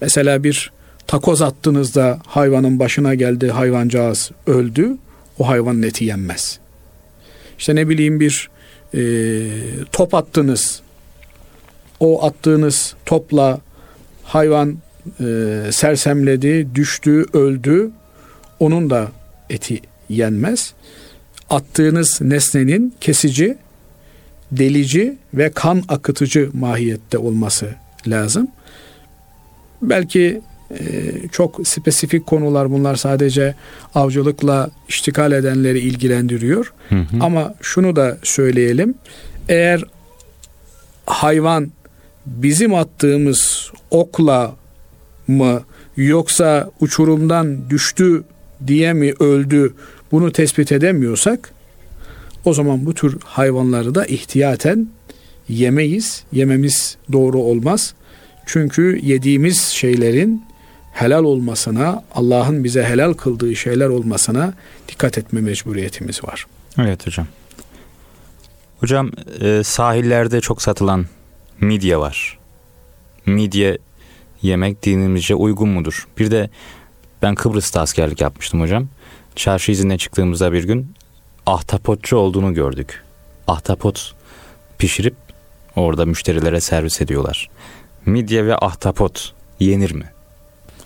Mesela 0.00 0.44
bir 0.44 0.72
takoz 1.06 1.42
attığınızda 1.42 2.18
hayvanın 2.26 2.78
başına 2.78 3.14
geldi 3.14 3.50
hayvancağız 3.50 4.30
öldü. 4.46 4.96
O 5.38 5.48
hayvanın 5.48 5.82
eti 5.82 6.04
yenmez. 6.04 6.58
İşte 7.58 7.74
ne 7.74 7.88
bileyim 7.88 8.20
bir 8.20 8.50
e, 8.94 9.00
top 9.92 10.14
attınız. 10.14 10.82
O 12.00 12.24
attığınız 12.24 12.94
topla 13.06 13.60
hayvan 14.24 14.78
e, 15.20 15.24
sersemledi, 15.72 16.74
düştü, 16.74 17.24
öldü. 17.32 17.90
Onun 18.60 18.90
da 18.90 19.08
eti 19.50 19.80
yenmez. 20.08 20.74
Attığınız 21.50 22.20
nesnenin 22.20 22.94
kesici, 23.00 23.58
delici 24.52 25.16
ve 25.34 25.50
kan 25.50 25.82
akıtıcı 25.88 26.50
mahiyette 26.52 27.18
olması 27.18 27.74
lazım. 28.06 28.48
Belki 29.82 30.40
e, 30.70 30.78
çok 31.32 31.68
spesifik 31.68 32.26
konular 32.26 32.70
bunlar 32.70 32.96
sadece 32.96 33.54
avcılıkla 33.94 34.70
iştikal 34.88 35.32
edenleri 35.32 35.80
ilgilendiriyor. 35.80 36.72
Hı 36.88 36.94
hı. 36.94 37.04
Ama 37.20 37.54
şunu 37.60 37.96
da 37.96 38.18
söyleyelim. 38.22 38.94
Eğer 39.48 39.84
hayvan 41.06 41.70
bizim 42.26 42.74
attığımız 42.74 43.70
okla 43.90 44.54
mı 45.28 45.62
yoksa 45.96 46.70
uçurumdan 46.80 47.70
düştü 47.70 48.24
diye 48.66 48.92
mi 48.92 49.12
öldü 49.20 49.74
bunu 50.12 50.32
tespit 50.32 50.72
edemiyorsak 50.72 51.52
o 52.44 52.54
zaman 52.54 52.86
bu 52.86 52.94
tür 52.94 53.18
hayvanları 53.24 53.94
da 53.94 54.06
ihtiyaten 54.06 54.88
yemeyiz. 55.48 56.24
Yememiz 56.32 56.96
doğru 57.12 57.38
olmaz. 57.38 57.94
Çünkü 58.46 59.00
yediğimiz 59.02 59.60
şeylerin 59.60 60.44
helal 60.92 61.24
olmasına, 61.24 62.04
Allah'ın 62.14 62.64
bize 62.64 62.84
helal 62.84 63.12
kıldığı 63.12 63.56
şeyler 63.56 63.88
olmasına 63.88 64.54
dikkat 64.88 65.18
etme 65.18 65.40
mecburiyetimiz 65.40 66.24
var. 66.24 66.46
Evet 66.78 67.06
hocam. 67.06 67.26
Hocam 68.80 69.10
e, 69.40 69.62
sahillerde 69.64 70.40
çok 70.40 70.62
satılan 70.62 71.06
midye 71.60 71.96
var. 71.96 72.38
Midye 73.26 73.78
yemek 74.42 74.82
dinimizce 74.82 75.34
uygun 75.34 75.68
mudur? 75.68 76.08
Bir 76.18 76.30
de 76.30 76.50
ben 77.22 77.34
Kıbrıs'ta 77.34 77.80
askerlik 77.80 78.20
yapmıştım 78.20 78.60
hocam. 78.60 78.88
Çarşı 79.36 79.72
izine 79.72 79.98
çıktığımızda 79.98 80.52
bir 80.52 80.64
gün 80.64 80.94
ahtapotçu 81.50 82.16
olduğunu 82.16 82.54
gördük. 82.54 83.02
Ahtapot 83.46 84.14
pişirip 84.78 85.14
orada 85.76 86.06
müşterilere 86.06 86.60
servis 86.60 87.00
ediyorlar. 87.00 87.50
Midye 88.06 88.46
ve 88.46 88.56
ahtapot 88.56 89.32
yenir 89.60 89.92
mi? 89.92 90.04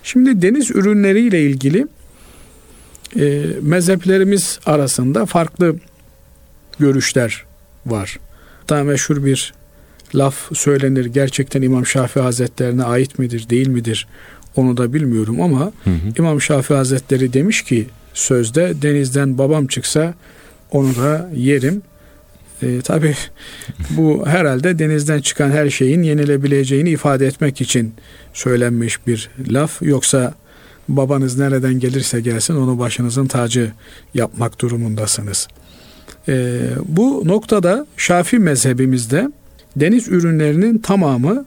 Şimdi 0.02 0.42
deniz 0.42 0.70
ürünleriyle 0.70 1.42
ilgili 1.42 1.86
e, 3.20 3.44
mezheplerimiz 3.62 4.58
arasında 4.66 5.26
farklı 5.26 5.76
görüşler 6.78 7.44
var. 7.86 8.18
Daha 8.68 8.82
meşhur 8.82 9.24
bir 9.24 9.54
laf 10.14 10.56
söylenir. 10.56 11.04
Gerçekten 11.04 11.62
İmam 11.62 11.86
Şafii 11.86 12.22
Hazretlerine 12.22 12.84
ait 12.84 13.18
midir, 13.18 13.50
değil 13.50 13.68
midir? 13.68 14.06
Onu 14.56 14.76
da 14.76 14.92
bilmiyorum 14.92 15.40
ama 15.40 15.60
hı 15.60 15.90
hı. 15.90 16.12
İmam 16.18 16.40
Şafii 16.40 16.74
Hazretleri 16.74 17.32
demiş 17.32 17.62
ki 17.62 17.86
sözde 18.14 18.82
denizden 18.82 19.38
babam 19.38 19.66
çıksa 19.66 20.14
onu 20.74 20.96
da 20.96 21.30
yerim. 21.34 21.82
E, 22.62 22.80
Tabi 22.80 23.14
bu 23.90 24.26
herhalde 24.26 24.78
denizden 24.78 25.20
çıkan 25.20 25.50
her 25.50 25.70
şeyin 25.70 26.02
yenilebileceğini 26.02 26.90
ifade 26.90 27.26
etmek 27.26 27.60
için 27.60 27.94
söylenmiş 28.32 29.06
bir 29.06 29.30
laf. 29.48 29.82
Yoksa 29.82 30.34
babanız 30.88 31.38
nereden 31.38 31.74
gelirse 31.74 32.20
gelsin 32.20 32.54
onu 32.54 32.78
başınızın 32.78 33.26
tacı 33.26 33.72
yapmak 34.14 34.60
durumundasınız. 34.60 35.48
E, 36.28 36.60
bu 36.84 37.22
noktada 37.24 37.86
Şafi 37.96 38.38
mezhebimizde 38.38 39.28
deniz 39.76 40.08
ürünlerinin 40.08 40.78
tamamı 40.78 41.44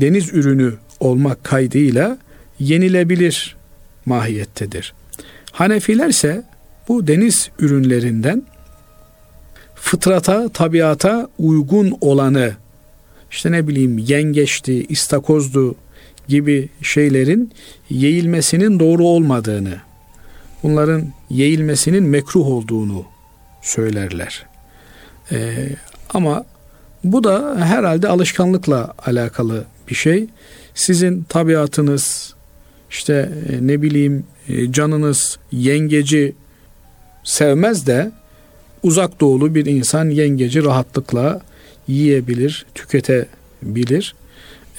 deniz 0.00 0.32
ürünü 0.32 0.74
olmak 1.00 1.44
kaydıyla 1.44 2.18
yenilebilir 2.58 3.56
mahiyettedir. 4.06 4.94
Hanefiler 5.52 6.08
ise 6.08 6.44
bu 6.88 7.06
deniz 7.06 7.50
ürünlerinden 7.58 8.42
fıtrata, 9.84 10.48
tabiata 10.48 11.28
uygun 11.38 11.98
olanı 12.00 12.52
işte 13.30 13.52
ne 13.52 13.68
bileyim 13.68 13.98
yengeçti, 13.98 14.84
istakozdu 14.88 15.74
gibi 16.28 16.68
şeylerin 16.82 17.52
yeğilmesinin 17.90 18.80
doğru 18.80 19.04
olmadığını, 19.04 19.76
bunların 20.62 21.12
yeğilmesinin 21.30 22.04
mekruh 22.04 22.46
olduğunu 22.46 23.04
söylerler. 23.62 24.46
Ee, 25.32 25.68
ama 26.14 26.44
bu 27.04 27.24
da 27.24 27.56
herhalde 27.58 28.08
alışkanlıkla 28.08 28.94
alakalı 29.06 29.64
bir 29.88 29.94
şey. 29.94 30.26
Sizin 30.74 31.22
tabiatınız 31.22 32.34
işte 32.90 33.32
e, 33.50 33.66
ne 33.66 33.82
bileyim 33.82 34.26
e, 34.48 34.72
canınız 34.72 35.38
yengeci 35.52 36.34
sevmez 37.24 37.86
de 37.86 38.12
uzak 38.84 39.20
doğulu 39.20 39.54
bir 39.54 39.66
insan 39.66 40.10
yengeci 40.10 40.64
rahatlıkla 40.64 41.40
yiyebilir, 41.88 42.66
tüketebilir. 42.74 44.14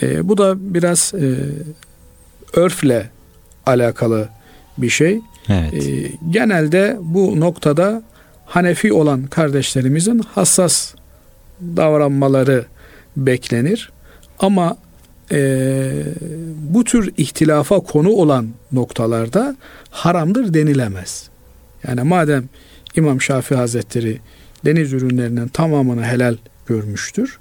E, 0.02 0.30
bu 0.30 0.38
da 0.38 0.74
biraz 0.74 1.14
e, 1.14 1.36
örfle 2.54 3.10
alakalı 3.66 4.30
bir 4.78 4.90
şey. 4.90 5.20
Evet. 5.50 5.74
E, 5.74 6.12
genelde 6.30 6.98
bu 7.02 7.40
noktada 7.40 8.04
Hanefi 8.46 8.94
olan 8.94 9.24
kardeşlerimizin 9.24 10.20
hassas 10.20 10.94
davranmaları 11.62 12.66
beklenir. 13.18 13.92
Ama 14.40 14.78
e, 15.32 15.92
bu 16.74 16.84
tür 16.84 17.14
ihtilafa 17.18 17.80
konu 17.80 18.10
olan 18.10 18.50
noktalarda 18.72 19.56
haramdır 19.90 20.54
denilemez. 20.54 21.30
Yani 21.88 22.02
madem 22.04 22.50
İmam 22.96 23.22
Şafii 23.22 23.56
Hazretleri 23.56 24.20
deniz 24.66 24.94
ürünlerinin 24.94 25.48
tamamını 25.48 26.06
helal 26.06 26.38
görmüştür. 26.68 27.40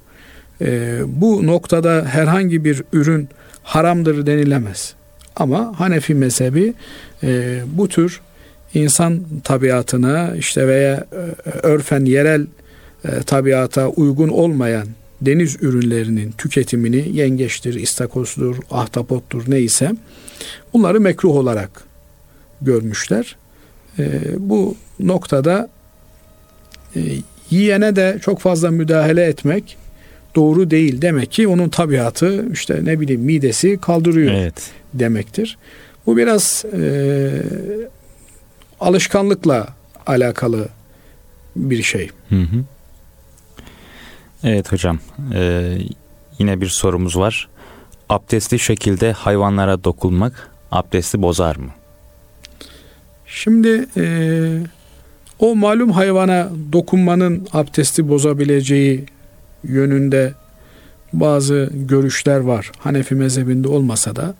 E, 0.61 0.99
bu 1.07 1.47
noktada 1.47 2.05
herhangi 2.05 2.65
bir 2.65 2.83
ürün 2.93 3.29
haramdır 3.63 4.25
denilemez. 4.25 4.93
Ama 5.35 5.79
Hanefi 5.79 6.15
mezhebi 6.15 6.73
e, 7.23 7.61
bu 7.67 7.87
tür 7.87 8.21
insan 8.73 9.23
tabiatına 9.43 10.35
işte 10.35 10.67
veya 10.67 11.05
e, 11.45 11.49
örfen 11.49 12.05
yerel 12.05 12.47
e, 13.05 13.19
tabiata 13.19 13.87
uygun 13.87 14.29
olmayan 14.29 14.87
deniz 15.21 15.63
ürünlerinin 15.63 16.31
tüketimini 16.31 17.17
yengeçtir, 17.17 17.73
istakozdur, 17.73 18.55
ahtapottur 18.71 19.43
neyse 19.47 19.91
bunları 20.73 21.01
mekruh 21.01 21.35
olarak 21.35 21.83
görmüşler. 22.61 23.35
E, 23.99 24.21
bu 24.37 24.75
noktada 24.99 25.69
e, 26.95 26.99
yiyene 27.49 27.95
de 27.95 28.19
çok 28.21 28.39
fazla 28.39 28.71
müdahale 28.71 29.23
etmek 29.25 29.77
doğru 30.35 30.71
değil. 30.71 31.01
Demek 31.01 31.31
ki 31.31 31.47
onun 31.47 31.69
tabiatı 31.69 32.45
işte 32.53 32.79
ne 32.83 32.99
bileyim 32.99 33.21
midesi 33.21 33.77
kaldırıyor 33.77 34.33
Evet. 34.33 34.71
demektir. 34.93 35.57
Bu 36.05 36.17
biraz 36.17 36.65
e, 36.73 37.31
alışkanlıkla 38.79 39.67
alakalı 40.07 40.67
bir 41.55 41.83
şey. 41.83 42.09
Hı 42.29 42.35
hı. 42.35 42.63
Evet 44.43 44.71
hocam. 44.71 44.99
Ee, 45.33 45.77
yine 46.39 46.61
bir 46.61 46.67
sorumuz 46.67 47.17
var. 47.17 47.47
Abdestli 48.09 48.59
şekilde 48.59 49.11
hayvanlara 49.11 49.83
dokunmak 49.83 50.49
abdesti 50.71 51.21
bozar 51.21 51.55
mı? 51.55 51.69
Şimdi 53.35 53.85
e, 53.97 54.05
o 55.39 55.55
malum 55.55 55.91
hayvana 55.91 56.49
dokunmanın 56.71 57.47
abdesti 57.53 58.09
bozabileceği 58.09 59.05
yönünde 59.63 60.33
bazı 61.13 61.69
görüşler 61.73 62.39
var. 62.39 62.71
Hanefi 62.79 63.15
mezhebinde 63.15 63.67
olmasa 63.67 64.15
da 64.15 64.35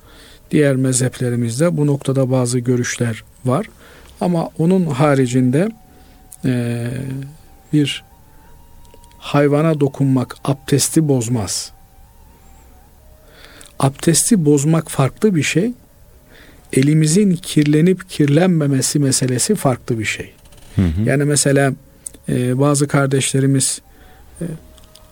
diğer 0.51 0.75
mezheplerimizde 0.75 1.77
bu 1.77 1.87
noktada 1.87 2.31
bazı 2.31 2.59
görüşler 2.59 3.23
var. 3.45 3.69
Ama 4.21 4.49
onun 4.57 4.85
haricinde 4.85 5.69
e, 6.45 6.87
bir 7.73 8.03
hayvana 9.17 9.79
dokunmak 9.79 10.37
abdesti 10.43 11.07
bozmaz. 11.07 11.71
Abdesti 13.79 14.45
bozmak 14.45 14.91
farklı 14.91 15.35
bir 15.35 15.43
şey. 15.43 15.73
Elimizin 16.75 17.31
kirlenip 17.31 18.09
kirlenmemesi 18.09 18.99
meselesi 18.99 19.55
farklı 19.55 19.99
bir 19.99 20.05
şey. 20.05 20.31
Hı 20.75 20.81
hı. 20.81 21.01
Yani 21.05 21.23
mesela 21.23 21.73
e, 22.29 22.59
bazı 22.59 22.87
kardeşlerimiz 22.87 23.81
e, 24.41 24.45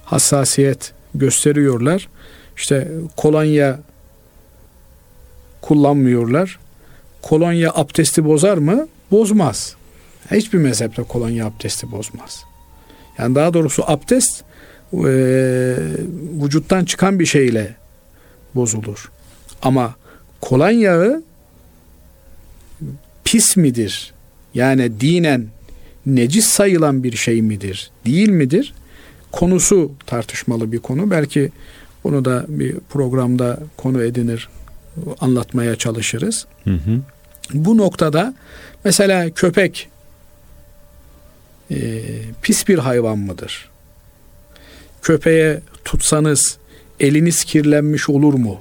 hassasiyet 0.06 0.94
gösteriyorlar. 1.16 2.10
İşte 2.58 2.92
kolonya 3.18 3.80
kullanmıyorlar. 5.62 6.60
Kolonya 7.22 7.72
abdesti 7.76 8.26
bozar 8.26 8.58
mı? 8.58 8.88
Bozmaz. 9.12 9.76
Hiçbir 10.32 10.58
mezhepte 10.58 11.04
kolonya 11.04 11.46
abdesti 11.46 11.92
bozmaz. 11.92 12.44
Yani 13.18 13.36
daha 13.36 13.54
doğrusu 13.54 13.84
abdest 13.88 14.44
e, 14.94 14.98
vücuttan 16.44 16.86
çıkan 16.86 17.20
bir 17.20 17.26
şeyle 17.26 17.76
bozulur. 18.56 19.12
Ama 19.62 19.96
kolonyağı 20.42 21.24
pis 23.34 23.58
midir? 23.58 24.14
Yani 24.54 25.00
dinen 25.00 25.48
necis 26.06 26.46
sayılan 26.46 27.04
bir 27.04 27.18
şey 27.18 27.42
midir? 27.42 27.92
Değil 28.06 28.30
midir? 28.30 28.74
Konusu 29.32 29.92
tartışmalı 30.06 30.72
bir 30.72 30.80
konu. 30.80 31.12
Belki 31.12 31.52
bunu 32.04 32.26
da 32.26 32.46
bir 32.48 32.76
programda 32.90 33.60
konu 33.78 34.04
edinir, 34.04 34.50
anlatmaya 35.20 35.76
çalışırız. 35.76 36.46
Hı 36.64 36.74
hı. 36.74 37.02
Bu 37.54 37.78
noktada 37.78 38.34
mesela 38.84 39.30
köpek 39.30 39.90
e, 41.72 42.02
pis 42.42 42.68
bir 42.68 42.78
hayvan 42.78 43.18
mıdır? 43.18 43.70
Köpeğe 45.02 45.62
tutsanız 45.86 46.58
eliniz 47.00 47.44
kirlenmiş 47.44 48.10
olur 48.10 48.34
mu? 48.34 48.60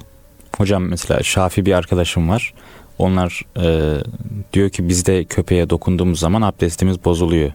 Hocam 0.56 0.88
mesela 0.88 1.22
Şafi 1.22 1.66
bir 1.66 1.72
arkadaşım 1.72 2.28
var. 2.28 2.54
Onlar 3.03 3.40
e, 3.57 3.96
diyor 4.53 4.70
ki 4.70 4.88
biz 4.88 5.07
de 5.07 5.24
köpeğe 5.24 5.70
dokunduğumuz 5.70 6.20
zaman 6.20 6.42
abdestimiz 6.42 7.05
bozuluyor. 7.05 7.42
Diyor. 7.42 7.53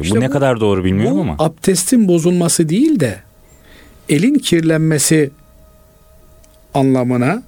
İşte 0.00 0.16
bu 0.16 0.20
ne 0.20 0.28
bu- 0.28 0.32
kadar 0.32 0.60
doğru 0.60 0.84
bilmiyorum 0.84 1.16
Bu 1.18 1.20
ama. 1.20 1.36
abdestin 1.38 2.08
bozulması 2.08 2.68
değil 2.68 3.00
de 3.00 3.18
elin 4.08 4.34
kirlenmesi 4.34 5.30
anlamına 6.74 7.42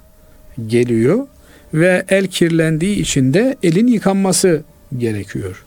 geliyor 0.67 1.27
ve 1.75 2.05
el 2.09 2.27
kirlendiği 2.27 2.97
için 3.01 3.35
de 3.35 3.57
elin 3.63 3.87
yıkanması 3.87 4.63
gerekiyor. 4.99 5.65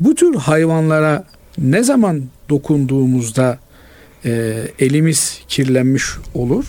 Bu 0.00 0.14
tür 0.14 0.34
hayvanlara 0.34 1.24
ne 1.58 1.82
zaman 1.82 2.22
dokunduğumuzda 2.48 3.58
e, 4.24 4.54
elimiz 4.78 5.40
kirlenmiş 5.48 6.04
olur? 6.34 6.64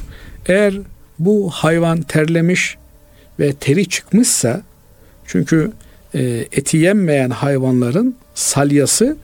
Eğer 0.46 0.74
bu 1.20 1.50
hayvan 1.50 2.02
terlemiş 2.02 2.78
ve 3.42 3.54
teri 3.54 3.90
çıkmışsa 3.90 4.62
çünkü 5.26 5.72
e, 6.14 6.46
eti 6.52 6.78
yenmeyen 6.78 7.30
hayvanların 7.30 8.16
salyası 8.36 9.18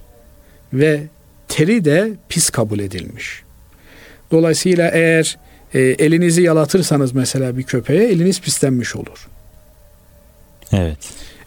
ve 0.74 1.04
teri 1.48 1.86
de 1.86 2.12
pis 2.30 2.50
kabul 2.50 2.80
edilmiş. 2.80 3.44
Dolayısıyla 4.32 4.90
eğer 4.90 5.38
e, 5.74 5.80
elinizi 5.80 6.42
yalatırsanız 6.42 7.16
mesela 7.16 7.58
bir 7.58 7.64
köpeğe 7.64 8.04
eliniz 8.04 8.42
pislenmiş 8.42 8.96
olur. 8.96 9.28
Evet. 10.74 10.98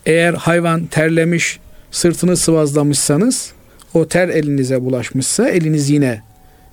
Eğer 0.06 0.34
hayvan 0.34 0.86
terlemiş, 0.86 1.58
sırtını 1.90 2.36
sıvazlamışsanız 2.36 3.52
o 3.94 4.08
ter 4.08 4.28
elinize 4.28 4.82
bulaşmışsa 4.84 5.48
eliniz 5.48 5.90
yine 5.90 6.22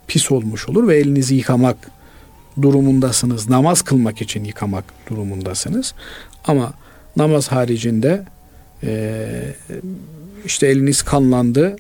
pis 0.07 0.31
olmuş 0.31 0.69
olur 0.69 0.87
ve 0.87 0.97
elinizi 0.97 1.35
yıkamak 1.35 1.77
durumundasınız. 2.61 3.49
Namaz 3.49 3.81
kılmak 3.81 4.21
için 4.21 4.43
yıkamak 4.43 4.83
durumundasınız. 5.09 5.93
Ama 6.45 6.73
namaz 7.15 7.47
haricinde 7.47 8.25
e, 8.83 9.19
işte 10.45 10.67
eliniz 10.67 11.01
kanlandı, 11.01 11.75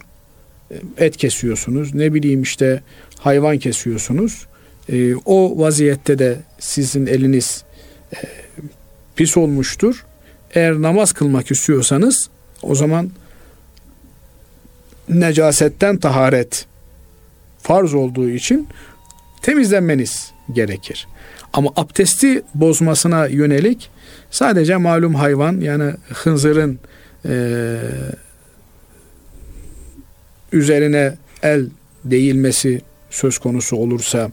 et 0.97 1.17
kesiyorsunuz, 1.17 1.95
ne 1.95 2.13
bileyim 2.13 2.41
işte 2.41 2.81
hayvan 3.19 3.57
kesiyorsunuz. 3.57 4.47
E, 4.89 5.15
o 5.15 5.59
vaziyette 5.59 6.19
de 6.19 6.37
sizin 6.59 7.07
eliniz 7.07 7.63
e, 8.13 8.17
pis 9.15 9.37
olmuştur. 9.37 10.05
Eğer 10.53 10.81
namaz 10.81 11.11
kılmak 11.13 11.51
istiyorsanız 11.51 12.29
o 12.61 12.75
zaman 12.75 13.11
necasetten 15.09 15.97
taharet 15.97 16.65
farz 17.61 17.93
olduğu 17.93 18.29
için 18.29 18.67
temizlenmeniz 19.41 20.31
gerekir. 20.53 21.07
Ama 21.53 21.69
abdesti 21.75 22.41
bozmasına 22.55 23.27
yönelik 23.27 23.89
sadece 24.31 24.77
malum 24.77 25.15
hayvan 25.15 25.61
yani 25.61 25.93
hınzırın 26.13 26.79
e, 27.25 27.77
üzerine 30.51 31.13
el 31.43 31.65
değilmesi 32.05 32.81
söz 33.09 33.37
konusu 33.37 33.75
olursa 33.77 34.31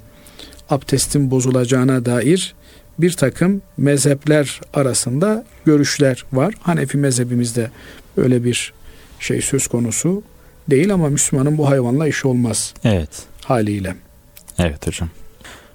abdestin 0.71 1.31
bozulacağına 1.31 2.05
dair 2.05 2.55
bir 2.99 3.13
takım 3.13 3.63
mezhepler 3.77 4.61
arasında 4.75 5.45
görüşler 5.65 6.25
var. 6.33 6.55
Hanefi 6.61 6.99
mezhebimizde 6.99 7.71
böyle 8.17 8.45
bir 8.45 8.73
şey 9.21 9.43
söz 9.43 9.67
konusu 9.67 10.23
değil 10.71 10.95
ama 10.95 11.09
Müslümanın 11.09 11.59
bu 11.59 11.69
hayvanla 11.69 12.09
işi 12.09 12.29
olmaz 12.29 12.75
Evet. 12.85 13.09
haliyle. 13.45 13.97
Evet 14.59 14.87
hocam. 14.87 15.09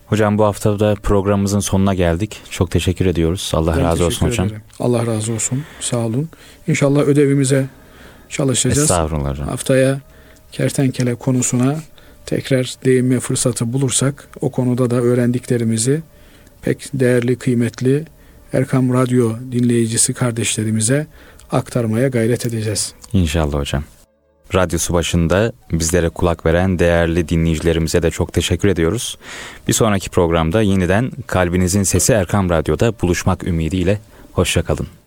Hocam 0.10 0.38
bu 0.38 0.46
hafta 0.46 0.80
da 0.80 0.96
programımızın 1.04 1.60
sonuna 1.60 1.94
geldik. 1.94 2.42
Çok 2.50 2.72
teşekkür 2.72 3.06
ediyoruz. 3.06 3.52
Allah 3.54 3.76
Ben 3.78 3.84
razı 3.84 4.06
olsun 4.06 4.28
hocam. 4.28 4.48
ederim. 4.48 4.62
Allah 4.80 5.06
razı 5.08 5.34
olsun. 5.34 5.64
Sağ 5.80 5.98
olun. 5.98 6.30
İnşallah 6.68 7.02
ödevimize 7.02 7.66
çalışacağız. 8.30 8.92
Estağfurullah 8.92 9.30
hocam. 9.32 9.48
Haftaya 9.48 10.02
kertenkele 10.52 11.16
konusuna 11.16 11.76
tekrar 12.26 12.76
değinme 12.86 13.20
fırsatı 13.20 13.74
bulursak 13.74 14.28
o 14.42 14.52
konuda 14.52 14.90
da 14.90 14.96
öğrendiklerimizi 14.96 16.02
pek 16.62 16.90
değerli, 16.94 17.36
kıymetli 17.36 18.06
Erkam 18.54 18.94
Radyo 18.94 19.34
dinleyicisi 19.52 20.14
kardeşlerimize 20.14 21.08
aktarmaya 21.52 22.08
gayret 22.08 22.46
edeceğiz. 22.46 22.94
İnşallah 23.14 23.60
hocam. 23.60 23.84
Radyosu 24.56 24.94
başında 24.94 25.52
bizlere 25.72 26.10
kulak 26.10 26.46
veren 26.46 26.80
değerli 26.80 27.30
dinleyicilerimize 27.30 28.04
de 28.04 28.12
çok 28.12 28.34
teşekkür 28.34 28.68
ediyoruz. 28.68 29.18
Bir 29.68 29.74
sonraki 29.74 30.10
programda 30.10 30.62
yeniden 30.62 31.12
Kalbinizin 31.28 31.84
Sesi 31.84 32.14
Erkam 32.14 32.50
Radyo'da 32.50 32.94
buluşmak 33.02 33.44
ümidiyle. 33.44 34.00
Hoşçakalın. 34.34 34.99